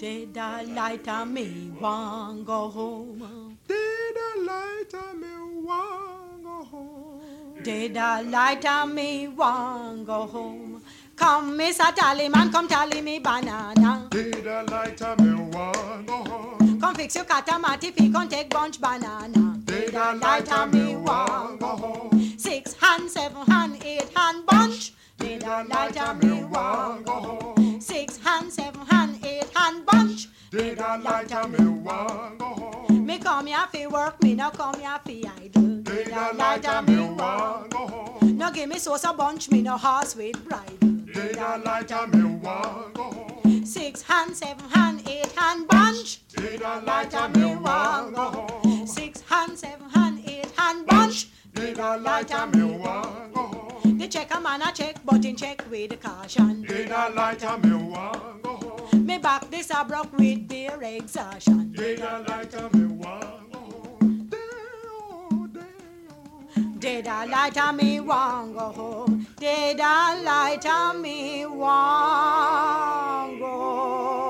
Did 0.00 0.38
I 0.38 0.62
light 0.62 1.06
on 1.08 1.34
me 1.34 1.72
want 1.78 2.46
go 2.46 2.70
home? 2.70 3.58
Did 3.68 3.76
I 4.16 4.44
light 4.46 4.94
on 4.94 5.20
me 5.20 5.62
want 5.62 6.42
go 6.42 6.64
home? 6.64 7.62
Did 7.62 7.98
I 7.98 8.22
light 8.22 8.64
on 8.64 8.94
me 8.94 9.28
want 9.28 10.06
go 10.06 10.26
home? 10.26 10.82
Come, 11.16 11.58
Mr. 11.58 11.94
Tallyman, 11.94 12.50
come 12.50 12.66
tally 12.66 13.02
me 13.02 13.18
banana. 13.18 14.08
Did 14.10 14.46
I 14.46 14.62
light 14.62 15.02
on 15.02 15.16
me 15.22 15.34
want 15.54 16.06
go 16.06 16.24
home? 16.24 16.80
Come 16.80 16.94
fix 16.94 17.16
your 17.16 17.26
catamati, 17.26 17.92
fi 17.92 18.10
come 18.10 18.26
take 18.26 18.48
bunch 18.48 18.80
banana. 18.80 19.60
Did 19.66 19.94
I 19.94 20.14
light 20.14 20.50
on 20.50 20.70
me 20.70 20.96
want 20.96 21.60
go 21.60 21.66
home? 21.66 22.38
Six 22.38 22.72
hand, 22.72 23.10
seven 23.10 23.44
hand, 23.44 23.76
eight 23.84 24.08
hand 24.16 24.46
bunch. 24.46 24.94
Did 25.18 25.44
I 25.44 25.62
light 25.64 26.00
on 26.00 26.18
me 26.20 26.42
want 26.44 27.04
go 27.04 27.12
home? 27.12 27.80
Six 27.82 28.16
hand, 28.24 28.50
seven 28.50 28.86
hand, 28.86 29.19
hand 29.60 29.86
bunch. 29.86 30.28
Did 30.50 30.80
I 30.80 30.96
light 30.96 31.34
on 31.34 31.52
me 31.52 31.64
want 31.86 32.38
go 32.38 32.46
home? 32.46 33.06
Me 33.06 33.18
come 33.18 33.46
here 33.46 33.66
fi 33.72 33.86
work, 33.86 34.22
me 34.22 34.34
no 34.34 34.50
come 34.50 34.80
here 34.80 35.00
fi 35.04 35.24
idle. 35.42 35.82
Did 35.82 36.12
I 36.12 36.32
light 36.32 36.68
on 36.68 36.84
me 36.86 36.96
want 37.14 37.70
go 37.70 37.86
home? 37.86 38.38
No 38.38 38.50
give 38.50 38.68
me 38.68 38.78
sauce 38.78 39.04
a 39.04 39.12
bunch, 39.12 39.50
me 39.50 39.62
no 39.62 39.76
horse 39.76 40.16
with 40.16 40.42
bridle. 40.48 40.76
Did 41.14 41.38
I 41.38 41.56
light 41.56 41.92
on 41.92 42.10
me 42.10 42.22
want 42.42 42.94
go 42.94 43.02
home? 43.02 43.66
Six 43.66 44.02
hand, 44.02 44.34
seven 44.36 44.68
hand, 44.70 45.02
eight 45.08 45.32
hand 45.32 45.68
bunch. 45.68 46.26
Did 46.28 46.62
I 46.62 46.80
light 46.80 47.14
on 47.14 47.32
me 47.32 47.54
want 47.56 48.14
go 48.14 48.22
home? 48.22 48.86
Six 48.86 49.20
hand, 49.22 49.58
seven 49.58 49.88
hand, 49.90 50.22
eight 50.26 50.50
hand 50.56 50.86
bunch. 50.86 51.28
Did 51.54 51.78
I 51.78 51.96
light 51.96 52.34
on 52.34 52.50
me 52.52 52.64
want 52.64 53.34
go 53.34 53.42
home? 53.42 53.98
The 53.98 54.08
check 54.08 54.34
a 54.34 54.40
man 54.40 54.62
a 54.62 54.72
check, 54.72 54.96
but 55.04 55.24
in 55.24 55.36
check 55.36 55.62
with 55.70 55.90
the 55.90 55.96
caution. 55.96 56.62
Did 56.62 56.90
I 56.90 57.08
light 57.08 57.44
on 57.44 57.60
me 57.62 57.74
want 57.92 58.42
go 58.42 58.56
home? 58.56 58.89
Me 59.10 59.18
back 59.18 59.50
this 59.50 59.70
a 59.70 59.84
broke 59.84 60.16
with 60.16 60.46
beer 60.46 60.78
exhaustion. 60.80 61.72
Did 61.72 62.00
I 62.00 62.18
light 62.20 62.54
on 62.54 62.70
me 62.72 62.86
want 62.94 63.52
go 63.52 63.58
home? 63.58 64.28
Day-oh, 64.30 65.48
day-oh. 65.52 66.74
Did 66.78 67.08
I 67.08 67.24
light 67.24 67.58
on 67.58 67.76
me 67.76 67.98
want 67.98 68.54
go 68.56 68.70
home? 68.70 69.26
Did 69.36 69.80
I 69.80 70.22
light 70.22 70.64
on 70.64 71.02
me 71.02 71.44
want 71.44 73.40
go 73.40 74.29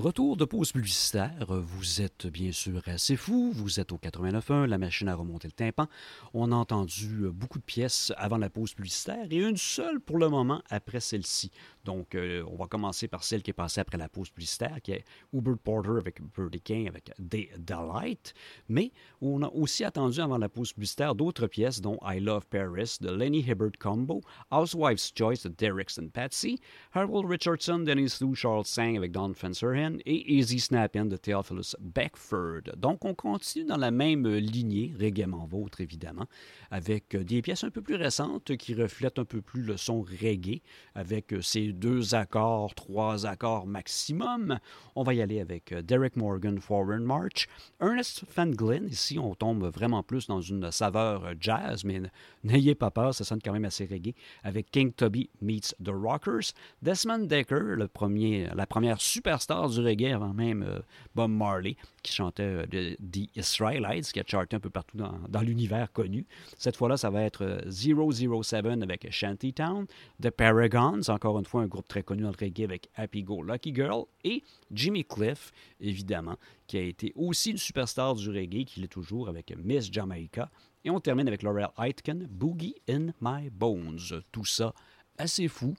Retour 0.00 0.38
de 0.38 0.46
pause 0.46 0.72
publicitaire. 0.72 1.44
Vous 1.46 2.00
êtes 2.00 2.26
bien 2.26 2.52
sûr 2.52 2.80
assez 2.86 3.16
fou. 3.16 3.52
Vous 3.54 3.80
êtes 3.80 3.92
au 3.92 3.98
89.1, 3.98 4.64
la 4.64 4.78
machine 4.78 5.08
à 5.08 5.14
remonter 5.14 5.46
le 5.46 5.52
tympan. 5.52 5.88
On 6.32 6.52
a 6.52 6.54
entendu 6.54 7.28
beaucoup 7.30 7.58
de 7.58 7.64
pièces 7.64 8.10
avant 8.16 8.38
la 8.38 8.48
pause 8.48 8.72
publicitaire 8.72 9.26
et 9.30 9.36
une 9.36 9.58
seule 9.58 10.00
pour 10.00 10.16
le 10.16 10.30
moment 10.30 10.62
après 10.70 11.00
celle-ci. 11.00 11.50
Donc, 11.84 12.14
euh, 12.14 12.44
on 12.48 12.56
va 12.56 12.66
commencer 12.66 13.08
par 13.08 13.24
celle 13.24 13.42
qui 13.42 13.50
est 13.50 13.54
passée 13.54 13.80
après 13.80 13.98
la 13.98 14.08
pause 14.08 14.30
publicitaire, 14.30 14.78
qui 14.82 14.92
est 14.92 15.04
Hubert 15.32 15.58
Porter 15.58 15.98
avec 15.98 16.20
Birdie 16.34 16.60
King 16.60 16.88
avec 16.88 17.10
Day 17.18 17.50
Delight. 17.58 18.34
Mais 18.68 18.92
on 19.20 19.42
a 19.42 19.48
aussi 19.48 19.84
attendu 19.84 20.20
avant 20.20 20.38
la 20.38 20.48
pause 20.48 20.72
publicitaire 20.72 21.14
d'autres 21.14 21.46
pièces, 21.46 21.80
dont 21.80 21.98
I 22.02 22.20
Love 22.20 22.46
Paris 22.46 22.96
de 23.00 23.10
Lenny 23.10 23.40
Hibbert 23.40 23.78
Combo, 23.78 24.20
Housewife's 24.50 25.12
Choice 25.16 25.42
de 25.44 25.48
Derricks 25.48 25.98
and 25.98 26.08
Patsy, 26.08 26.60
Harold 26.92 27.28
Richardson, 27.28 27.80
Dennis 27.80 28.18
Lou, 28.20 28.34
Charles 28.34 28.66
Sang 28.66 28.96
avec 28.96 29.12
Don 29.12 29.32
Fencerhen, 29.34 30.00
et 30.04 30.34
Easy 30.34 30.60
Snappin' 30.60 31.06
de 31.06 31.16
Theophilus 31.16 31.76
Beckford. 31.80 32.76
Donc, 32.76 33.04
on 33.04 33.14
continue 33.14 33.64
dans 33.64 33.76
la 33.76 33.90
même 33.90 34.26
lignée, 34.26 34.94
régaiement 34.98 35.46
vôtre 35.46 35.80
évidemment, 35.80 36.26
avec 36.70 37.16
des 37.16 37.42
pièces 37.42 37.64
un 37.64 37.70
peu 37.70 37.82
plus 37.82 37.96
récentes 37.96 38.56
qui 38.56 38.74
reflètent 38.74 39.18
un 39.18 39.24
peu 39.24 39.40
plus 39.40 39.62
le 39.62 39.76
son 39.76 40.02
reggae, 40.02 40.60
avec 40.94 41.34
deux 41.72 42.14
accords, 42.14 42.74
trois 42.74 43.26
accords 43.26 43.66
maximum. 43.66 44.58
On 44.96 45.02
va 45.02 45.14
y 45.14 45.22
aller 45.22 45.40
avec 45.40 45.74
Derek 45.74 46.16
Morgan, 46.16 46.58
Forward 46.60 47.02
March. 47.02 47.48
Ernest 47.80 48.24
Van 48.36 48.50
ici, 48.88 49.18
on 49.18 49.34
tombe 49.34 49.64
vraiment 49.66 50.02
plus 50.02 50.26
dans 50.26 50.40
une 50.40 50.70
saveur 50.70 51.32
jazz, 51.40 51.84
mais 51.84 52.02
n'ayez 52.44 52.74
pas 52.74 52.90
peur, 52.90 53.14
ça 53.14 53.24
sonne 53.24 53.40
quand 53.42 53.52
même 53.52 53.64
assez 53.64 53.86
reggae, 53.86 54.14
avec 54.42 54.70
King 54.70 54.92
Toby 54.92 55.30
meets 55.40 55.74
The 55.82 55.90
Rockers. 55.90 56.52
Desmond 56.82 57.26
Decker, 57.26 57.76
le 57.76 57.88
premier, 57.88 58.48
la 58.54 58.66
première 58.66 59.00
superstar 59.00 59.68
du 59.68 59.80
reggae 59.80 60.12
avant 60.14 60.32
même 60.32 60.62
euh, 60.62 60.80
Bob 61.14 61.30
Marley, 61.30 61.76
qui 62.02 62.12
chantait 62.12 62.42
euh, 62.42 62.66
The 62.66 63.36
Israelites, 63.36 64.12
qui 64.12 64.20
a 64.20 64.24
charté 64.26 64.56
un 64.56 64.60
peu 64.60 64.70
partout 64.70 64.96
dans, 64.96 65.18
dans 65.28 65.40
l'univers 65.40 65.92
connu. 65.92 66.26
Cette 66.58 66.76
fois-là, 66.76 66.96
ça 66.96 67.10
va 67.10 67.22
être 67.22 67.44
euh, 67.44 68.42
007 68.42 68.66
avec 68.82 69.10
Shantytown, 69.10 69.86
The 70.22 70.30
Paragons, 70.30 71.00
encore 71.08 71.38
une 71.38 71.44
fois 71.44 71.59
un 71.60 71.66
groupe 71.66 71.88
très 71.88 72.02
connu 72.02 72.22
dans 72.22 72.32
reggae 72.32 72.64
avec 72.64 72.88
Happy 72.94 73.22
Go 73.22 73.42
Lucky 73.42 73.74
Girl, 73.74 74.04
et 74.24 74.42
Jimmy 74.70 75.04
Cliff, 75.04 75.52
évidemment, 75.80 76.36
qui 76.66 76.78
a 76.78 76.82
été 76.82 77.12
aussi 77.14 77.50
une 77.50 77.58
superstar 77.58 78.14
du 78.14 78.28
reggae, 78.30 78.64
qui 78.64 78.80
l'est 78.80 78.88
toujours 78.88 79.28
avec 79.28 79.54
Miss 79.56 79.92
Jamaica. 79.92 80.50
Et 80.84 80.90
on 80.90 81.00
termine 81.00 81.28
avec 81.28 81.42
Laurel 81.42 81.68
Aitken, 81.78 82.26
Boogie 82.26 82.74
in 82.88 83.12
My 83.20 83.50
Bones. 83.50 84.22
Tout 84.32 84.44
ça 84.44 84.72
assez 85.18 85.48
fou 85.48 85.74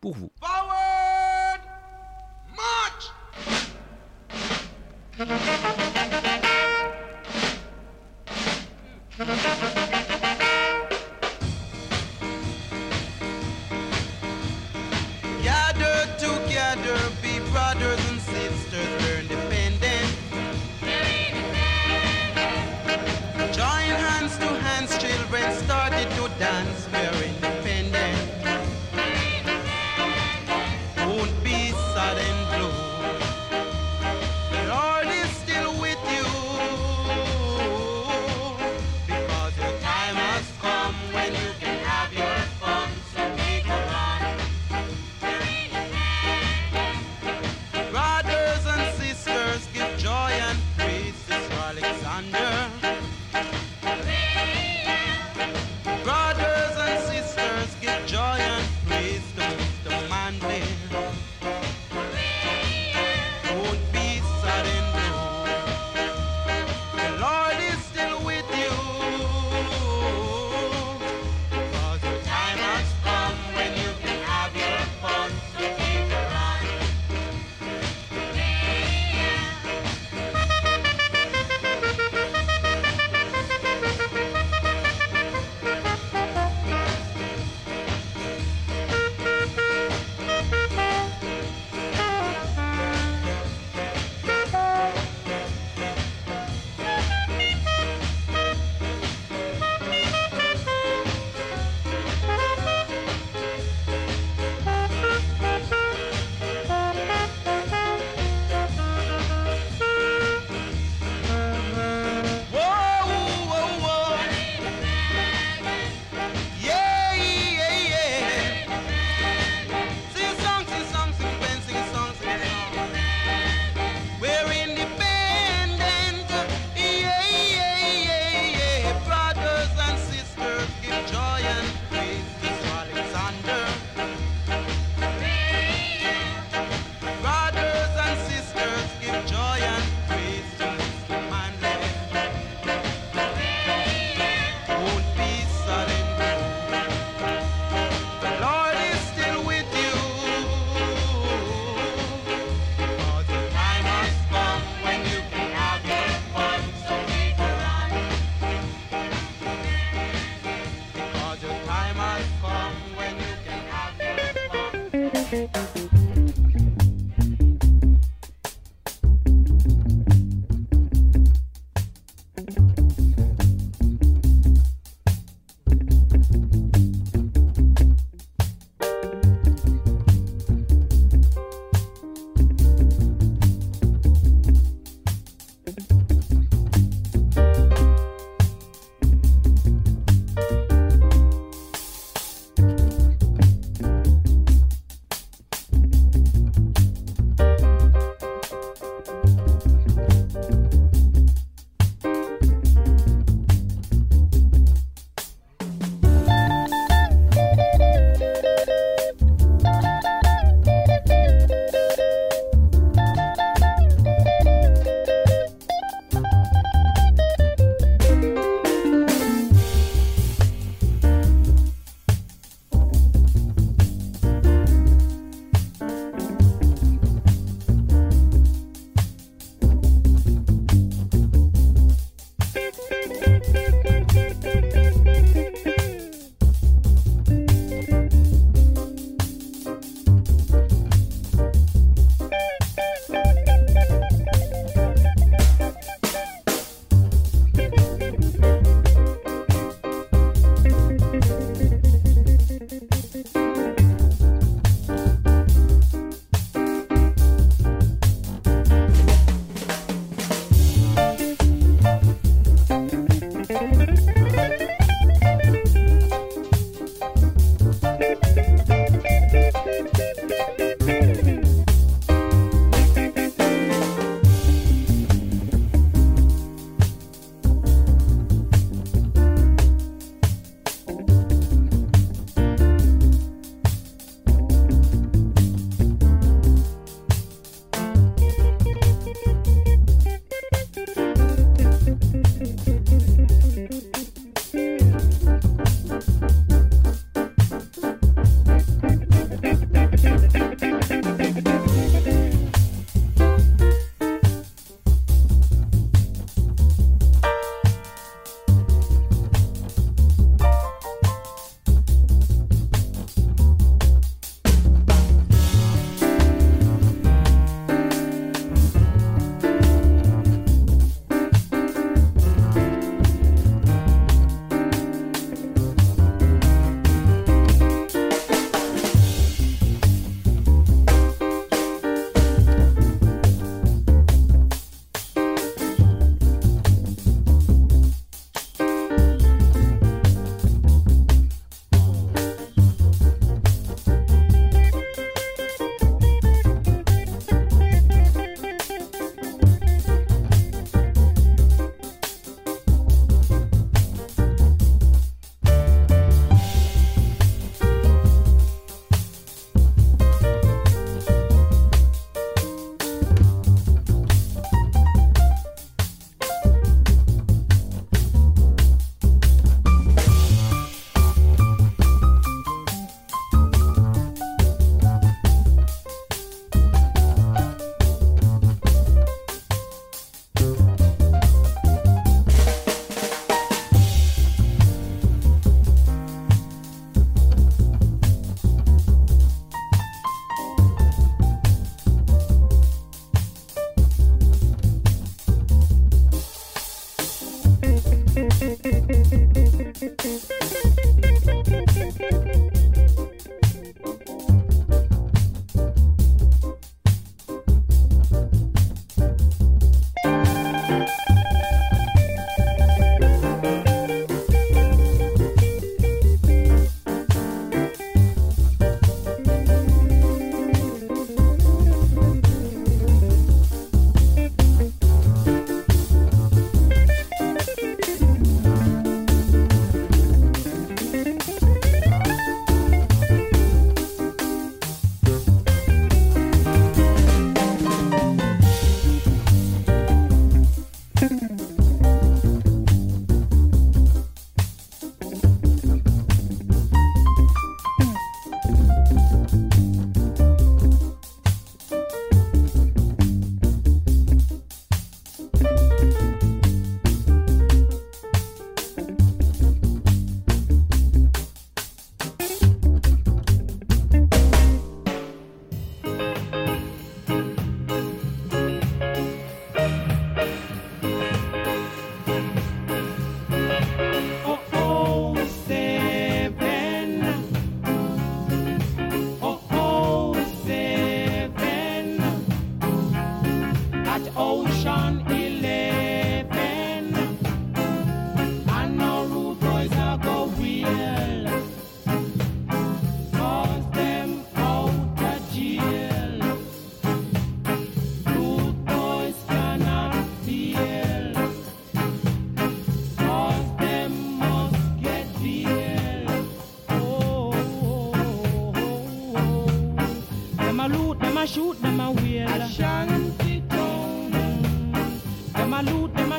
pour 0.00 0.14
vous. 0.14 0.30
March! 2.56 3.12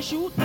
shoot. 0.06 0.45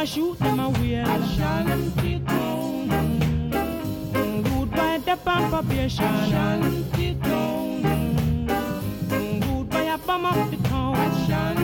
my 0.00 0.06
shoe, 0.06 0.34
them 0.36 0.58
I 0.58 0.68
wear. 0.68 1.04
I 1.06 1.26
shall 1.36 1.66
sit 2.00 2.24
down. 2.24 2.88
Good 4.44 4.70
by 4.70 4.96
the 4.96 5.16
pampa. 5.16 5.62
I 5.68 5.88
shall 5.88 6.62
sit 6.94 7.22
down. 7.22 8.46
Good 9.40 9.68
by 9.68 9.82
a 9.82 9.98
bum 9.98 10.24
of 10.24 10.50
the 10.50 10.56
town. 10.68 11.59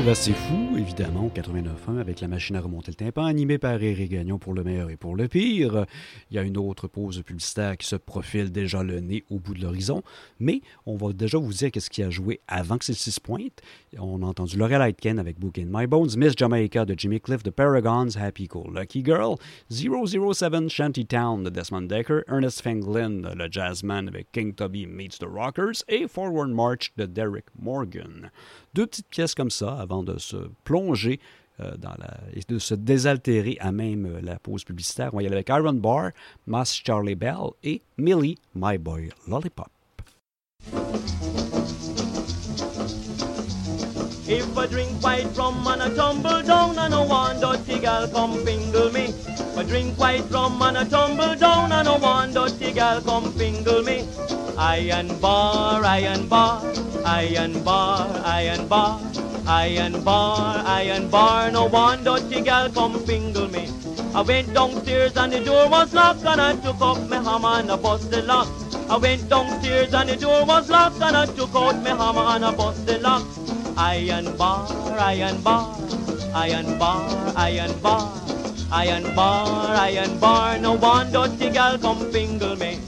Toujours 0.00 0.12
assez 0.12 0.32
fou 0.32 0.78
évidemment, 0.78 1.26
au 1.26 1.28
89.1 1.28 1.98
avec 1.98 2.22
la 2.22 2.28
machine 2.28 2.56
à 2.56 2.62
remonter 2.62 2.90
le 2.90 2.94
tympan, 2.94 3.26
animée 3.26 3.58
par 3.58 3.82
Eric 3.82 4.10
Gagnon 4.10 4.38
pour 4.38 4.54
le 4.54 4.64
meilleur 4.64 4.88
et 4.88 4.96
pour 4.96 5.14
le 5.14 5.28
pire. 5.28 5.84
Il 6.30 6.36
y 6.36 6.38
a 6.38 6.42
une 6.42 6.56
autre 6.56 6.88
pause 6.88 7.22
publicitaire 7.22 7.76
qui 7.76 7.86
se 7.86 7.96
profile 7.96 8.50
déjà 8.50 8.82
le 8.82 9.00
nez 9.00 9.24
au 9.28 9.38
bout 9.38 9.52
de 9.52 9.60
l'horizon, 9.60 10.02
mais 10.38 10.62
on 10.86 10.96
va 10.96 11.12
déjà 11.12 11.36
vous 11.36 11.52
dire 11.52 11.70
qu'est-ce 11.70 11.90
qui 11.90 12.02
a 12.02 12.08
joué 12.08 12.40
avant 12.48 12.78
que 12.78 12.86
c'est 12.86 12.94
6 12.94 13.20
pointes. 13.20 13.60
On 13.98 14.22
a 14.22 14.26
entendu 14.26 14.56
Laurel 14.56 14.80
Aitken 14.80 15.18
avec 15.18 15.38
Book 15.38 15.58
in 15.58 15.66
My 15.68 15.86
Bones, 15.86 16.16
Miss 16.16 16.32
Jamaica 16.34 16.86
de 16.86 16.94
Jimmy 16.96 17.20
Cliff, 17.20 17.42
The 17.42 17.50
Paragons, 17.50 18.16
Happy 18.16 18.48
Cool 18.48 18.72
Lucky 18.74 19.04
Girl, 19.04 19.36
007 19.68 20.70
Shantytown 20.70 21.44
de 21.44 21.50
Desmond 21.50 21.88
Decker, 21.88 22.22
Ernest 22.26 22.62
Fanglin, 22.62 23.34
le 23.34 23.48
jazzman 23.50 24.08
avec 24.08 24.32
King 24.32 24.54
Tubby 24.54 24.86
Meets 24.86 25.18
the 25.18 25.28
Rockers, 25.30 25.84
et 25.88 26.08
Forward 26.08 26.48
March 26.48 26.90
de 26.96 27.04
Derek 27.04 27.44
Morgan. 27.60 28.30
Deux 28.74 28.86
petites 28.86 29.08
pièces 29.08 29.34
comme 29.34 29.50
ça 29.50 29.76
avant 29.78 30.02
de 30.02 30.18
se 30.18 30.36
plonger 30.64 31.20
euh, 31.60 31.76
dans 31.76 31.94
la, 31.98 32.16
et 32.32 32.40
de 32.48 32.58
se 32.58 32.74
désaltérer 32.74 33.56
à 33.60 33.72
même 33.72 34.06
euh, 34.06 34.20
la 34.22 34.38
pause 34.38 34.64
publicitaire. 34.64 35.10
On 35.12 35.20
y 35.20 35.26
aller 35.26 35.34
avec 35.34 35.48
Iron 35.48 35.74
Bar, 35.74 36.10
Mass 36.46 36.80
Charlie 36.84 37.16
Bell 37.16 37.50
et 37.64 37.82
Millie, 37.98 38.38
My 38.54 38.78
Boy 38.78 39.10
Lollipop. 39.28 39.68
If 44.32 44.56
I 44.56 44.68
drink 44.68 45.02
white 45.02 45.36
rum 45.36 45.66
and 45.66 45.82
I 45.82 45.92
tumble 45.92 46.40
down 46.42 46.78
I 46.78 46.88
want 47.04 47.40
dirty 47.40 47.80
gal 47.80 48.06
come 48.06 48.44
fingle 48.44 48.92
me. 48.92 49.06
If 49.06 49.58
I 49.58 49.64
drink 49.64 49.98
white 49.98 50.30
rum 50.30 50.62
and 50.62 50.78
I 50.78 50.84
tumble 50.84 51.34
down 51.34 51.72
I 51.72 51.98
want 51.98 52.34
dirty 52.34 52.72
gal 52.72 53.00
come 53.00 53.32
fingle 53.32 53.82
me. 53.82 54.06
Iron 54.56 55.08
bar, 55.18 55.84
iron 55.84 56.28
bar, 56.28 56.62
iron 57.04 57.64
bar, 57.64 58.22
iron 58.24 58.68
bar, 58.68 59.00
iron 59.48 60.04
bar, 60.04 60.62
iron 60.64 61.10
bar. 61.10 61.50
No 61.50 61.64
one 61.64 62.04
dirty 62.04 62.40
gal 62.40 62.70
come 62.70 63.04
fingle 63.04 63.48
me. 63.48 63.68
I 64.14 64.22
went 64.22 64.54
downstairs 64.54 65.16
and 65.16 65.32
the 65.32 65.40
door 65.40 65.68
was 65.68 65.92
locked 65.92 66.24
and 66.24 66.40
I 66.40 66.54
took 66.54 66.80
up 66.80 67.00
my 67.08 67.16
hammer 67.16 67.58
and 67.58 67.72
I 67.72 67.76
bust 67.76 68.12
the 68.12 68.22
lock. 68.22 68.46
I 68.88 68.96
went 68.96 69.28
downstairs 69.28 69.92
and 69.92 70.08
the 70.08 70.16
door 70.16 70.44
was 70.44 70.70
locked 70.70 71.02
and 71.02 71.16
I 71.16 71.26
took 71.26 71.52
out 71.52 71.82
my 71.82 71.90
hammer 71.90 72.26
and 72.36 72.44
I 72.44 72.54
bust 72.54 72.86
the 72.86 72.98
lock. 72.98 73.26
Iron 73.76 74.36
bar, 74.36 74.68
iron 74.98 75.42
bar, 75.42 75.76
iron 76.34 76.78
bar, 76.78 77.32
iron 77.36 77.80
bar, 77.80 78.12
iron 78.72 79.14
bar, 79.14 79.76
iron 79.76 80.18
bar. 80.20 80.58
No 80.58 80.74
one 80.74 81.10
dirty 81.12 81.50
gal 81.50 81.78
come 81.78 82.10
fingle 82.12 82.56
me. 82.56 82.78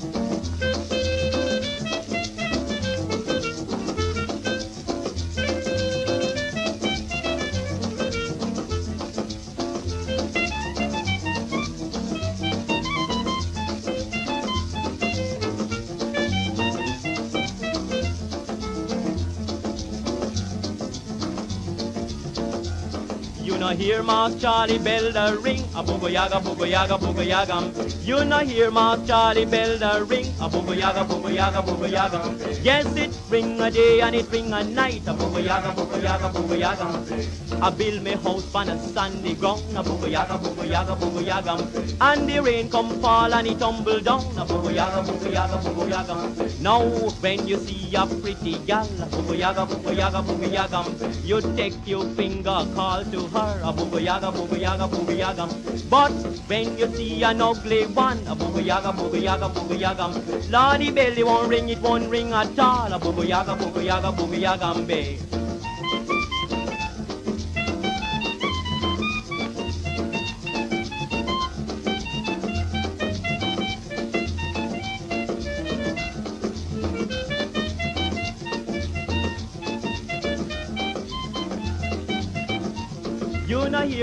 Hear 23.75 24.03
Mark 24.03 24.39
Charlie 24.39 24.79
bell 24.79 25.13
the 25.13 25.39
ring, 25.41 25.61
a 25.75 25.83
boogo 25.83 26.11
yaga, 26.11 26.37
boogo 26.37 26.69
yaga, 26.69 26.99
boogo 26.99 27.25
yaga. 27.27 27.59
You 28.03 28.25
no 28.25 28.39
hear 28.39 28.71
Mark 28.71 29.07
Charlie 29.07 29.45
bell 29.45 29.79
the 29.79 30.05
ring, 30.05 30.27
a 30.41 30.49
boogo 30.49 30.77
yaga, 30.77 31.05
boogo 31.05 31.35
yaga, 31.35 31.63
boogo 31.63 31.91
yaga. 31.91 32.21
Yes, 32.63 32.87
it 32.97 33.17
ring 33.31 33.61
a 33.61 33.71
day 33.71 34.01
and 34.01 34.17
it 34.17 34.31
ring 34.31 34.53
a 34.53 34.65
night, 34.65 35.03
a 35.07 35.15
boogo 35.15 35.45
yaga, 35.45 35.69
boogo 35.69 36.03
yaga, 36.03 36.29
boogo 36.31 36.59
yaga. 36.59 37.63
I 37.63 37.71
build 37.71 38.03
me 38.03 38.13
house 38.13 38.55
on 38.55 38.69
a 38.69 38.79
sandy 38.79 39.35
ground, 39.35 39.63
a 39.77 39.83
boogo 39.83 40.11
yaga, 40.11 40.35
boogo 40.35 40.69
yaga, 40.69 40.97
boogo 40.97 41.25
yaga. 41.25 41.97
And 42.01 42.29
the 42.29 42.43
rain 42.43 42.71
come 42.71 43.01
fall 43.01 43.33
and 43.33 43.47
it 43.47 43.59
tumble 43.59 44.01
down, 44.01 44.21
a 44.39 44.45
boogo 44.45 44.75
yaga, 44.75 45.03
boogo 45.09 45.33
yaga, 45.33 45.59
boogo 45.59 45.89
yaga. 45.89 46.63
Now 46.63 46.83
when 47.21 47.47
you 47.47 47.59
see 47.59 47.82
a 47.95 48.07
pretty 48.07 48.59
gal, 48.67 48.87
a 48.87 49.07
boogo 49.07 49.37
yaga, 49.37 49.67
boogo 49.67 49.97
yaga, 49.97 50.23
boogo 50.23 50.51
yaga, 50.51 50.85
you 51.25 51.41
take 51.57 51.75
your 51.87 52.05
finger, 52.15 52.67
call 52.75 53.05
to 53.05 53.27
her, 53.29 53.61
a 53.63 53.73
boogo 53.73 54.03
yaga, 54.03 54.33
boogo 54.33 54.59
yaga, 54.59 54.89
boogo 54.89 55.17
yaga. 55.17 55.47
But 55.91 56.13
when 56.49 56.79
you 56.79 56.87
see 56.95 57.23
an 57.23 57.43
ugly 57.43 57.85
one, 57.87 58.19
a 58.27 58.35
boogo 58.35 58.65
yaga, 58.65 58.93
boogo 58.93 59.21
yaga, 59.23 59.49
boogo 59.49 59.79
yaga, 59.79 60.09
Lordy 60.51 60.91
belly 60.91 61.23
won't 61.23 61.49
ring, 61.49 61.69
it 61.69 61.79
won't 61.81 62.09
ring 62.09 62.33
at 62.33 62.59
all, 62.59 62.93
a 62.93 62.99
boogo 62.99 63.27
yaga, 63.27 63.55
boogo 63.55 63.85
yaga, 63.85 64.13
boogo 64.13 64.41
yaga, 64.41 64.81
babe. 64.87 65.42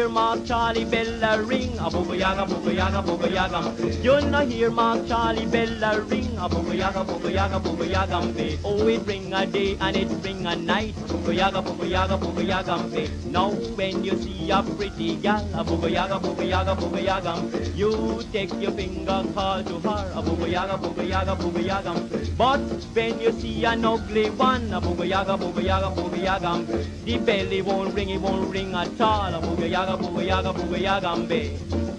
Mark 0.10 0.44
Charlie 0.46 0.86
Bella 0.86 1.42
ring, 1.44 1.78
a 1.78 1.90
booga 1.90 2.18
yaga, 2.18 2.46
booga 2.52 2.74
yaga, 2.76 3.02
booga 3.04 3.32
yaga. 3.32 4.02
You 4.04 4.20
no 4.30 4.46
hear 4.46 4.72
Mark 4.72 5.08
Charlie 5.08 5.46
Bella 5.46 6.02
ring, 6.02 6.36
a 6.38 6.50
booga 6.50 6.76
yaga, 6.76 7.04
booga 7.06 7.32
yaga, 7.32 7.60
booga 7.60 7.88
yaga. 7.90 8.60
Oh, 8.64 8.88
it 8.88 9.02
ring 9.06 9.34
a 9.34 9.46
day 9.46 9.78
and 9.80 9.96
it 9.96 10.10
ring 10.24 10.46
a 10.48 10.56
night, 10.56 10.96
booga 11.08 11.36
yaga, 11.36 11.62
booga 11.62 11.90
yaga, 11.90 12.18
booga 12.18 12.48
yaga. 12.48 13.30
Now 13.30 13.52
when 13.52 14.04
you 14.04 14.18
see 14.18 14.50
a 14.50 14.64
pretty 14.64 15.16
gal, 15.18 15.48
a 15.54 15.64
booga 15.64 15.92
yaga, 15.92 16.20
booga 16.20 16.48
yaga, 16.48 16.76
booga 16.76 17.04
yaga. 17.04 17.76
You 17.76 18.24
take 18.32 18.54
your 18.60 18.72
finger, 18.72 19.24
call 19.36 19.64
to 19.64 19.80
her, 19.80 20.12
a 20.16 20.22
booga 20.22 20.50
yaga, 20.52 20.78
booga 20.78 21.08
yaga, 21.08 21.36
booga 21.36 21.64
yaga. 21.64 21.94
But 22.36 22.60
when 22.94 23.20
you 23.20 23.32
see 23.34 23.64
an 23.66 23.86
ugly 23.86 24.30
one, 24.32 24.74
a 24.74 24.82
booga 24.82 25.08
yaga, 25.08 25.38
booga 25.38 25.64
yaga, 25.64 25.88
booga 25.96 26.24
yaga. 26.24 26.86
The 27.06 27.18
belly 27.20 27.62
won't 27.62 27.94
ring, 27.94 28.10
it 28.10 28.22
won't 28.22 28.50
ring 28.52 28.74
at 28.74 29.00
all, 29.00 29.34
a 29.34 29.40
booga 29.42 29.70
yaga, 29.70 29.98
yaga, 30.22 30.54
booga 30.54 30.78
yaga. 30.78 31.16
Be. 31.28 31.99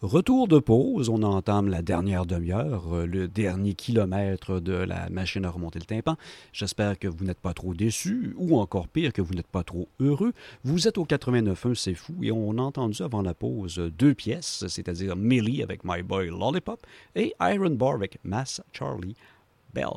Retour 0.00 0.46
de 0.46 0.60
pause, 0.60 1.08
on 1.08 1.24
entame 1.24 1.66
la 1.66 1.82
dernière 1.82 2.24
demi-heure, 2.24 2.94
euh, 2.94 3.04
le 3.04 3.26
dernier 3.26 3.74
kilomètre 3.74 4.60
de 4.60 4.72
la 4.72 5.10
machine 5.10 5.44
à 5.44 5.50
remonter 5.50 5.80
le 5.80 5.86
tympan. 5.86 6.14
J'espère 6.52 7.00
que 7.00 7.08
vous 7.08 7.24
n'êtes 7.24 7.40
pas 7.40 7.52
trop 7.52 7.74
déçus, 7.74 8.32
ou 8.36 8.60
encore 8.60 8.86
pire, 8.86 9.12
que 9.12 9.20
vous 9.20 9.34
n'êtes 9.34 9.48
pas 9.48 9.64
trop 9.64 9.88
heureux. 9.98 10.34
Vous 10.62 10.86
êtes 10.86 10.98
au 10.98 11.04
89.1, 11.04 11.74
c'est 11.74 11.94
fou, 11.94 12.14
et 12.22 12.30
on 12.30 12.58
a 12.58 12.62
entendu 12.62 13.02
avant 13.02 13.22
la 13.22 13.34
pause 13.34 13.78
deux 13.98 14.14
pièces, 14.14 14.64
c'est-à-dire 14.68 15.16
Millie 15.16 15.64
avec 15.64 15.82
My 15.82 16.04
Boy 16.04 16.28
Lollipop 16.28 16.86
et 17.16 17.34
Iron 17.40 17.70
Bar 17.70 17.94
avec 17.94 18.20
Mass 18.22 18.62
Charlie 18.72 19.16
Bell. 19.74 19.88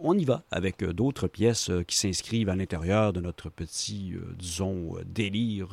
On 0.00 0.16
y 0.16 0.26
va 0.26 0.44
avec 0.50 0.82
euh, 0.82 0.92
d'autres 0.92 1.26
pièces 1.26 1.70
euh, 1.70 1.84
qui 1.84 1.96
s'inscrivent 1.96 2.50
à 2.50 2.54
l'intérieur 2.54 3.14
de 3.14 3.22
notre 3.22 3.48
petit, 3.48 4.12
disons, 4.38 4.96
délire 5.06 5.70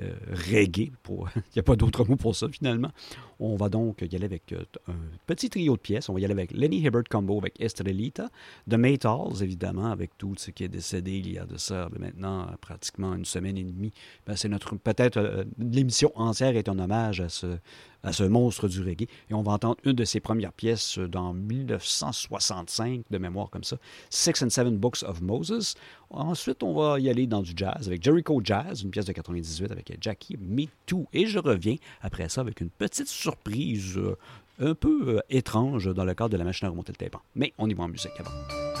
euh, 0.00 0.14
reggae. 0.50 0.90
Pour... 1.02 1.28
Il 1.36 1.56
n'y 1.56 1.60
a 1.60 1.62
pas 1.62 1.76
d'autre 1.76 2.04
mot 2.04 2.16
pour 2.16 2.34
ça 2.34 2.48
finalement. 2.48 2.90
On 3.38 3.56
va 3.56 3.68
donc 3.68 4.00
y 4.02 4.16
aller 4.16 4.24
avec 4.24 4.52
euh, 4.52 4.64
un 4.88 4.94
petit 5.26 5.50
trio 5.50 5.76
de 5.76 5.80
pièces. 5.80 6.08
On 6.08 6.14
va 6.14 6.20
y 6.20 6.24
aller 6.24 6.32
avec 6.32 6.52
Lenny 6.52 6.78
Hibbert 6.78 7.04
Combo 7.10 7.38
avec 7.38 7.60
Estrelita, 7.60 8.30
The 8.70 8.74
Maytals 8.74 9.42
évidemment, 9.42 9.90
avec 9.90 10.16
tout 10.16 10.34
ce 10.38 10.50
qui 10.50 10.64
est 10.64 10.68
décédé 10.68 11.18
il 11.18 11.32
y 11.32 11.38
a 11.38 11.44
de 11.44 11.58
ça 11.58 11.88
ben, 11.90 12.00
maintenant 12.00 12.42
euh, 12.42 12.56
pratiquement 12.60 13.14
une 13.14 13.26
semaine 13.26 13.58
et 13.58 13.64
demie. 13.64 13.92
Ben, 14.26 14.34
c'est 14.34 14.48
notre 14.48 14.76
peut-être 14.76 15.46
l'émission 15.58 16.10
entière 16.14 16.56
est 16.56 16.68
un 16.68 16.78
hommage 16.78 17.20
à 17.20 17.28
ce 17.28 17.58
à 18.02 18.12
ce 18.12 18.24
monstre 18.24 18.68
du 18.68 18.80
reggae. 18.80 19.06
Et 19.30 19.34
on 19.34 19.42
va 19.42 19.52
entendre 19.52 19.76
une 19.84 19.92
de 19.92 20.04
ses 20.04 20.20
premières 20.20 20.52
pièces 20.52 20.98
euh, 20.98 21.08
dans 21.08 21.32
1965, 21.32 23.02
de 23.10 23.18
mémoire 23.18 23.50
comme 23.50 23.64
ça, 23.64 23.76
Six 24.10 24.42
and 24.42 24.50
Seven 24.50 24.76
Books 24.76 25.02
of 25.02 25.20
Moses. 25.20 25.74
Ensuite, 26.10 26.62
on 26.62 26.74
va 26.74 27.00
y 27.00 27.08
aller 27.08 27.26
dans 27.26 27.42
du 27.42 27.52
jazz 27.56 27.86
avec 27.86 28.02
Jericho 28.02 28.40
Jazz, 28.44 28.82
une 28.82 28.90
pièce 28.90 29.06
de 29.06 29.12
98 29.12 29.70
avec 29.70 29.96
Jackie 30.00 30.36
Me 30.38 30.66
Too. 30.86 31.06
Et 31.12 31.26
je 31.26 31.38
reviens 31.38 31.76
après 32.00 32.28
ça 32.28 32.40
avec 32.40 32.60
une 32.60 32.70
petite 32.70 33.08
surprise 33.08 33.96
euh, 33.96 34.16
un 34.58 34.74
peu 34.74 35.16
euh, 35.16 35.20
étrange 35.30 35.92
dans 35.92 36.04
le 36.04 36.14
cadre 36.14 36.30
de 36.30 36.36
la 36.36 36.44
machine 36.44 36.66
à 36.66 36.70
remonter 36.70 36.92
le 36.92 36.98
tympan. 36.98 37.20
Mais 37.34 37.52
on 37.58 37.68
y 37.68 37.74
va 37.74 37.84
en 37.84 37.88
musique 37.88 38.12
avant. 38.18 38.71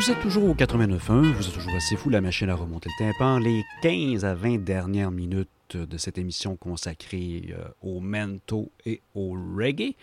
Vous 0.00 0.10
êtes 0.10 0.20
toujours 0.22 0.44
au 0.44 0.54
89.1, 0.54 1.32
vous 1.32 1.46
êtes 1.46 1.52
toujours 1.52 1.74
assez 1.74 1.94
fou, 1.94 2.08
la 2.08 2.22
machine 2.22 2.48
à 2.48 2.54
remonter 2.54 2.88
le 2.98 3.12
tympan. 3.12 3.38
Les 3.38 3.62
15 3.82 4.24
à 4.24 4.34
20 4.34 4.64
dernières 4.64 5.10
minutes 5.10 5.76
de 5.76 5.98
cette 5.98 6.16
émission 6.16 6.56
consacrée 6.56 7.50
euh, 7.52 7.68
au 7.82 8.00
mento 8.00 8.72
et 8.86 9.02
au 9.14 9.32
reggae. 9.32 9.96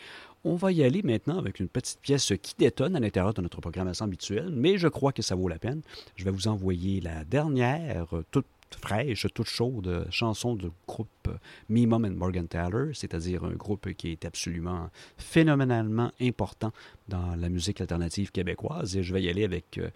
On 0.44 0.53
va 0.53 0.72
y 0.72 0.84
aller 0.84 1.02
maintenant 1.02 1.40
avec 1.40 1.60
une 1.60 1.68
petite 1.68 1.99
pièce 1.99 2.32
qui 2.44 2.53
détonne 2.60 2.95
à 2.95 2.99
l'intérieur 2.99 3.34
de 3.34 3.41
notre 3.41 3.60
programmation 3.60 4.06
habituelle, 4.06 4.52
mais 4.52 4.78
je 4.78 4.88
crois 4.88 5.14
que 5.14 5.24
ça 5.24 5.34
vaut 5.34 5.48
la 5.48 5.57
peine. 5.57 5.82
Je 6.15 6.26
vais 6.26 6.32
vous 6.32 6.48
envoyer 6.48 7.02
la 7.02 7.24
dernière, 7.24 8.15
euh, 8.15 8.24
toute 8.30 8.45
fraîche, 8.76 9.27
toute 9.34 9.48
chaude 9.48 9.88
euh, 9.88 10.06
chanson 10.10 10.56
du 10.56 10.68
groupe 10.88 11.10
euh, 11.27 11.34
Me 11.69 11.85
Mom 11.85 12.06
and 12.06 12.11
Morgan 12.11 12.48
Taylor, 12.48 12.88
c'est-à-dire 12.94 13.44
un 13.44 13.53
groupe 13.53 13.94
qui 13.94 14.11
est 14.11 14.26
absolument 14.26 14.89
phénoménalement 15.18 16.11
important 16.22 16.72
dans 17.07 17.35
la 17.35 17.49
musique 17.49 17.81
alternative 17.81 18.31
québécoise. 18.31 18.95
Et 18.98 19.03
je 19.03 19.14
vais 19.14 19.22
y 19.22 19.30
aller 19.30 19.44
avec 19.44 19.77
euh, 19.77 19.89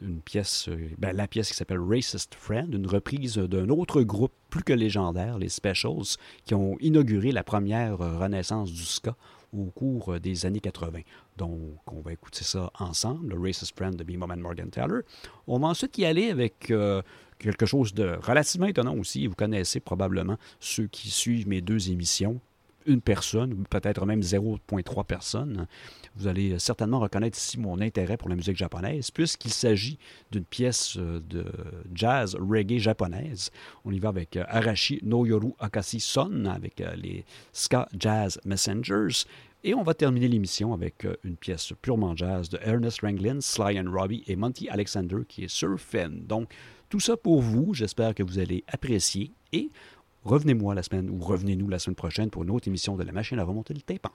une 0.00 0.20
pièce, 0.20 0.68
euh, 0.68 0.90
ben, 0.98 1.14
la 1.14 1.28
pièce 1.28 1.48
qui 1.50 1.54
s'appelle 1.54 1.80
Racist 1.80 2.34
Friend, 2.34 2.72
une 2.72 2.86
reprise 2.86 3.36
d'un 3.36 3.68
autre 3.68 4.02
groupe 4.02 4.32
plus 4.50 4.62
que 4.62 4.72
légendaire, 4.72 5.38
les 5.38 5.48
Specials, 5.48 6.16
qui 6.44 6.54
ont 6.54 6.76
inauguré 6.80 7.32
la 7.32 7.44
première 7.44 8.00
euh, 8.00 8.18
renaissance 8.18 8.72
du 8.72 8.84
ska 8.84 9.14
au 9.52 9.66
cours 9.66 10.14
euh, 10.14 10.20
des 10.20 10.46
années 10.46 10.60
80. 10.60 11.00
Donc, 11.36 11.78
on 11.86 12.00
va 12.00 12.12
écouter 12.12 12.44
ça 12.44 12.70
ensemble, 12.78 13.34
le 13.34 13.40
Racist 13.40 13.76
Friend 13.76 13.94
de 13.94 14.04
and 14.04 14.36
Morgan 14.38 14.70
Taylor. 14.70 15.02
On 15.46 15.58
va 15.58 15.68
ensuite 15.68 15.98
y 15.98 16.04
aller 16.04 16.30
avec 16.30 16.70
euh, 16.70 17.02
quelque 17.38 17.66
chose 17.66 17.94
de 17.94 18.18
relativement 18.22 18.66
étonnant 18.66 18.96
aussi. 18.96 19.26
Vous 19.26 19.34
connaissez 19.34 19.80
probablement 19.80 20.36
ceux 20.60 20.86
qui 20.86 21.10
suivent 21.10 21.48
mes 21.48 21.60
deux 21.60 21.90
émissions. 21.90 22.40
Une 22.86 23.00
personne, 23.00 23.52
ou 23.52 23.64
peut-être 23.68 24.06
même 24.06 24.20
0.3 24.20 25.04
personnes. 25.04 25.66
Vous 26.16 26.28
allez 26.28 26.58
certainement 26.58 27.00
reconnaître 27.00 27.36
ici 27.36 27.58
mon 27.58 27.80
intérêt 27.80 28.16
pour 28.16 28.28
la 28.28 28.36
musique 28.36 28.56
japonaise, 28.56 29.10
puisqu'il 29.10 29.52
s'agit 29.52 29.98
d'une 30.30 30.44
pièce 30.44 30.96
euh, 30.96 31.20
de 31.28 31.44
jazz 31.92 32.36
reggae 32.40 32.78
japonaise. 32.78 33.50
On 33.84 33.92
y 33.92 33.98
va 33.98 34.10
avec 34.10 34.36
euh, 34.36 34.44
Arashi 34.48 35.00
no 35.02 35.26
Yoru 35.26 35.52
Akasi 35.58 35.98
Son, 35.98 36.46
avec 36.46 36.80
euh, 36.80 36.94
les 36.94 37.24
Ska 37.52 37.88
Jazz 37.98 38.40
Messengers. 38.44 39.26
Et 39.64 39.74
on 39.74 39.82
va 39.82 39.94
terminer 39.94 40.28
l'émission 40.28 40.72
avec 40.72 41.06
une 41.24 41.36
pièce 41.36 41.72
purement 41.82 42.14
jazz 42.14 42.48
de 42.48 42.58
Ernest 42.62 43.00
Ranglin, 43.00 43.40
Sly 43.40 43.80
and 43.80 43.90
Robbie 43.90 44.22
et 44.28 44.36
Monty 44.36 44.68
Alexander 44.68 45.16
qui 45.26 45.44
est 45.44 45.48
sur 45.48 45.76
Finn. 45.80 46.24
Donc, 46.24 46.50
tout 46.88 47.00
ça 47.00 47.16
pour 47.16 47.40
vous. 47.40 47.74
J'espère 47.74 48.14
que 48.14 48.22
vous 48.22 48.38
allez 48.38 48.64
apprécier. 48.68 49.32
Et 49.52 49.70
revenez-moi 50.24 50.74
la 50.74 50.82
semaine, 50.82 51.10
ou 51.10 51.18
revenez-nous 51.18 51.68
la 51.68 51.78
semaine 51.78 51.96
prochaine 51.96 52.30
pour 52.30 52.42
une 52.44 52.50
autre 52.50 52.68
émission 52.68 52.96
de 52.96 53.02
La 53.02 53.12
Machine 53.12 53.38
à 53.38 53.44
remonter 53.44 53.74
le 53.74 53.80
tympan. 53.80 54.10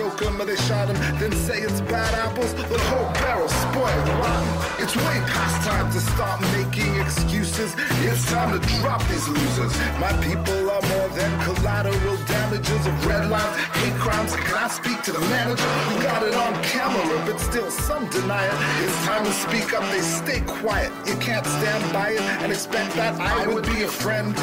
Choke 0.00 0.18
them 0.18 0.40
or 0.40 0.46
they 0.46 0.56
shot 0.56 0.88
him. 0.88 0.96
then 1.20 1.32
say 1.32 1.58
it's 1.60 1.80
bad 1.82 2.12
apples. 2.24 2.54
The 2.54 2.78
whole 2.90 3.12
barrel's 3.20 3.52
spoiled 3.64 4.08
rotten. 4.20 4.48
It's 4.82 4.96
way 4.96 5.18
past 5.34 5.68
time 5.68 5.92
to 5.92 6.00
stop 6.00 6.40
making 6.56 6.92
excuses. 7.04 7.74
It's 8.08 8.24
time 8.30 8.50
to 8.58 8.60
drop 8.80 9.02
these 9.08 9.28
losers. 9.28 9.72
My 10.04 10.12
people 10.24 10.60
are 10.74 10.84
more 10.94 11.08
than 11.18 11.30
collateral 11.44 12.16
damages 12.34 12.82
of 12.86 13.06
red 13.06 13.28
lines, 13.28 13.56
hate 13.80 13.96
crimes. 14.00 14.34
Can 14.36 14.56
I 14.66 14.68
speak 14.68 15.02
to 15.02 15.12
the 15.12 15.20
manager 15.36 15.70
who 15.86 16.02
got 16.02 16.22
it 16.22 16.34
on 16.34 16.52
camera, 16.62 17.16
but 17.26 17.38
still 17.38 17.70
some 17.70 18.08
deny 18.08 18.44
it? 18.46 18.58
It's 18.84 18.98
time 19.04 19.24
to 19.26 19.32
speak 19.32 19.74
up. 19.74 19.84
They 19.92 20.00
stay 20.00 20.40
quiet. 20.46 20.90
You 21.06 21.16
can't 21.16 21.44
stand 21.44 21.92
by 21.92 22.10
it 22.12 22.22
and 22.42 22.50
expect 22.50 22.94
that 22.94 23.20
I 23.20 23.46
would 23.46 23.66
be 23.66 23.82
a 23.82 23.88
friend. 23.88 24.34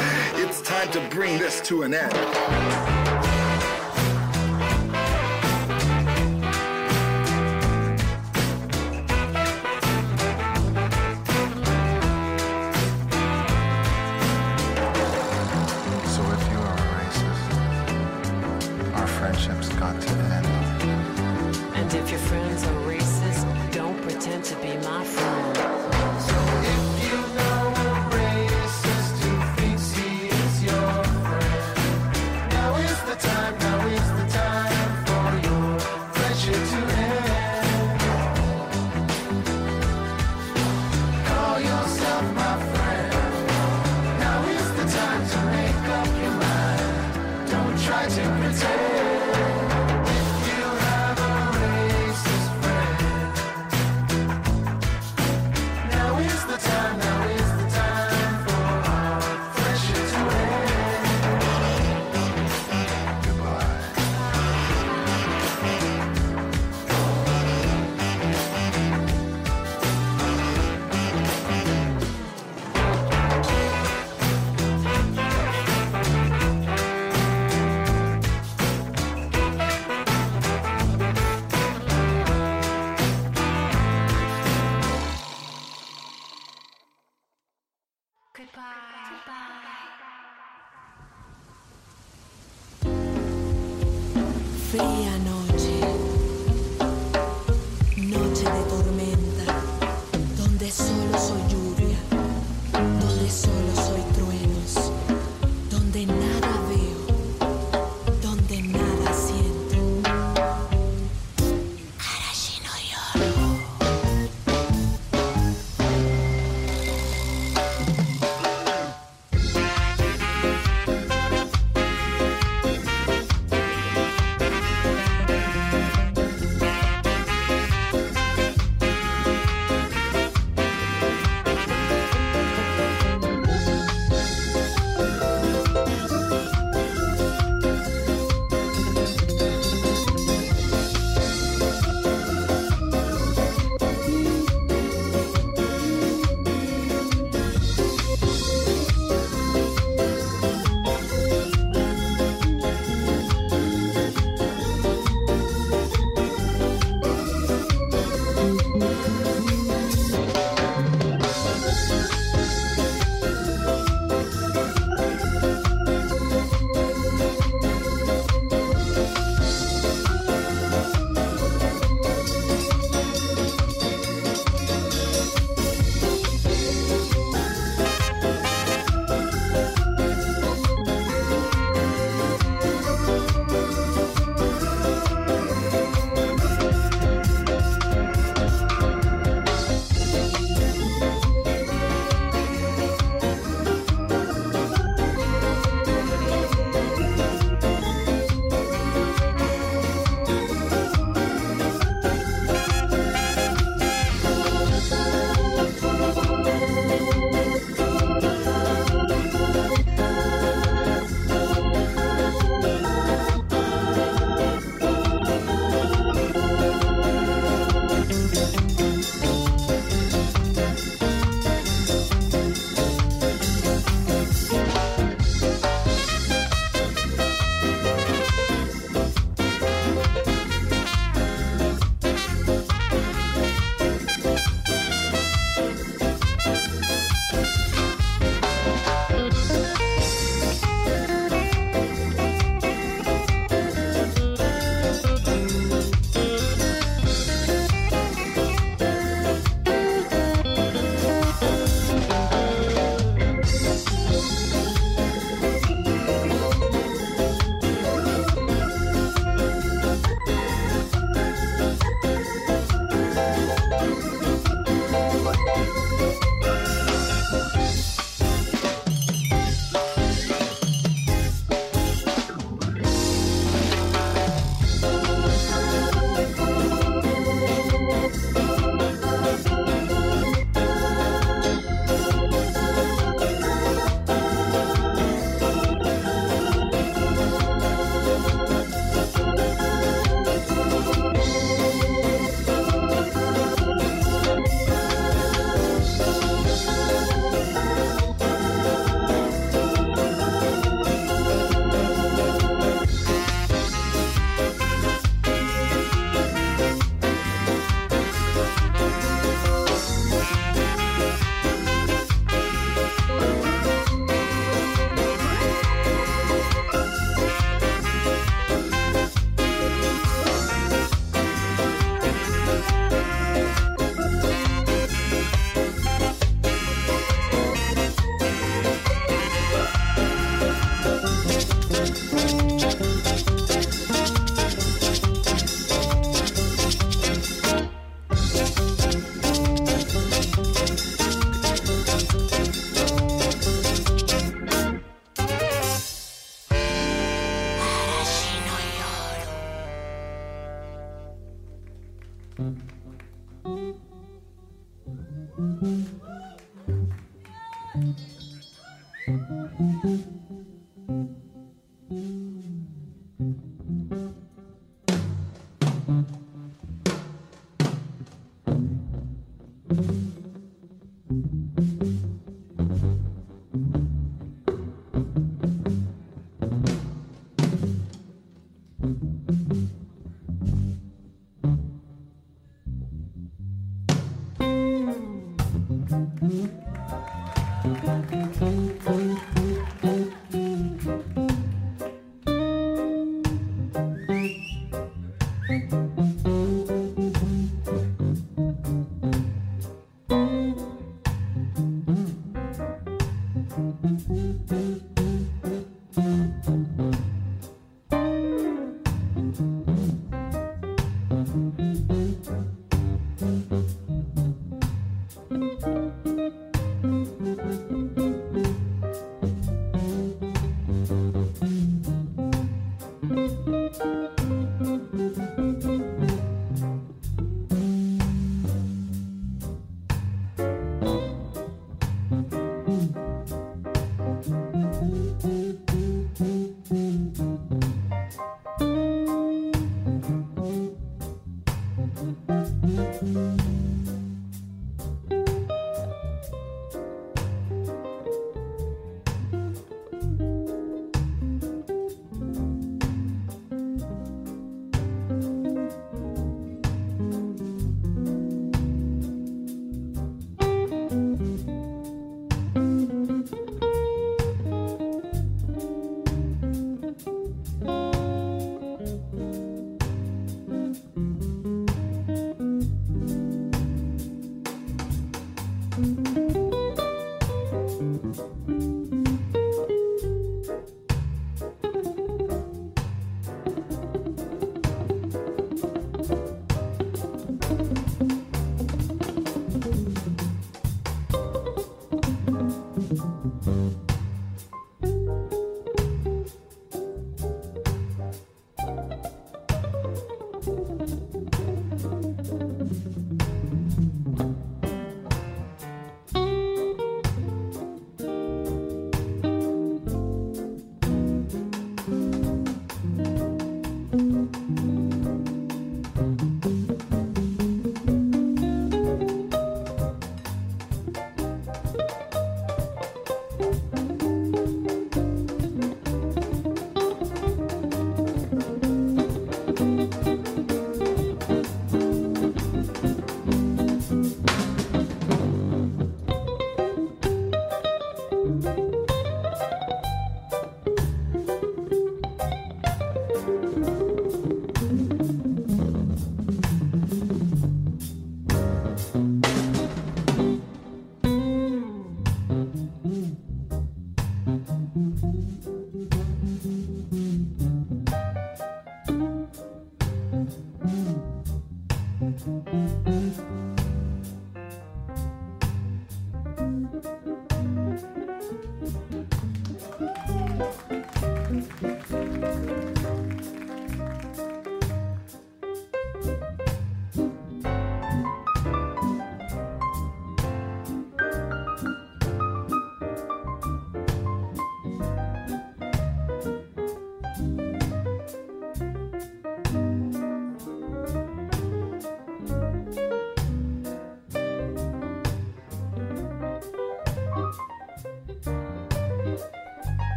It's 0.42 0.62
time 0.62 0.88
to 0.92 1.00
bring 1.10 1.36
this 1.38 1.60
to 1.62 1.82
an 1.82 1.94
end. 1.94 3.47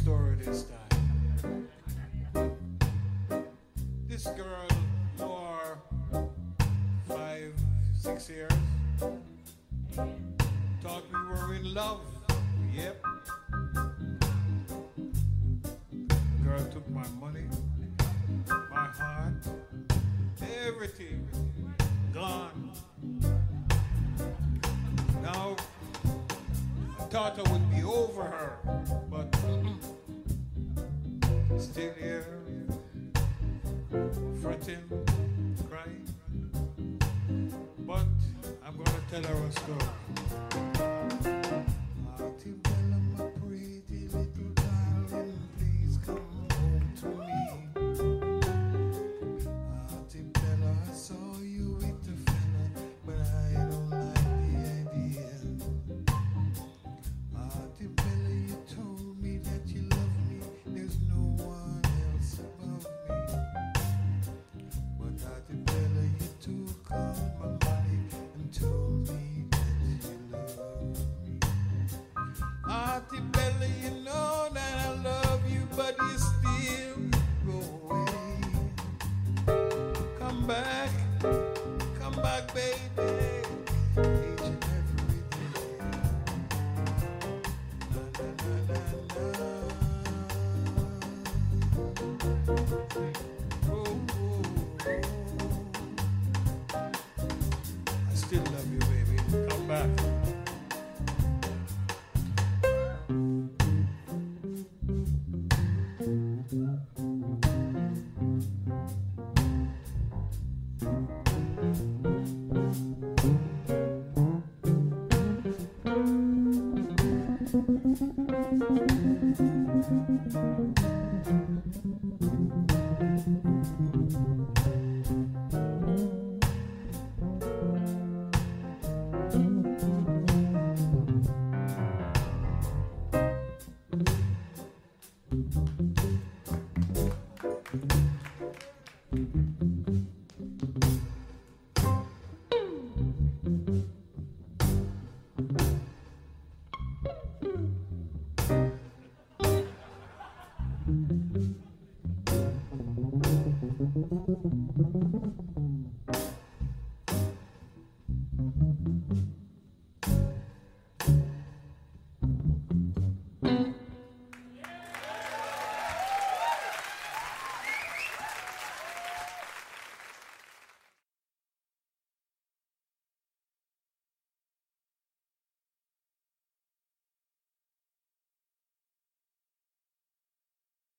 This 0.00 0.64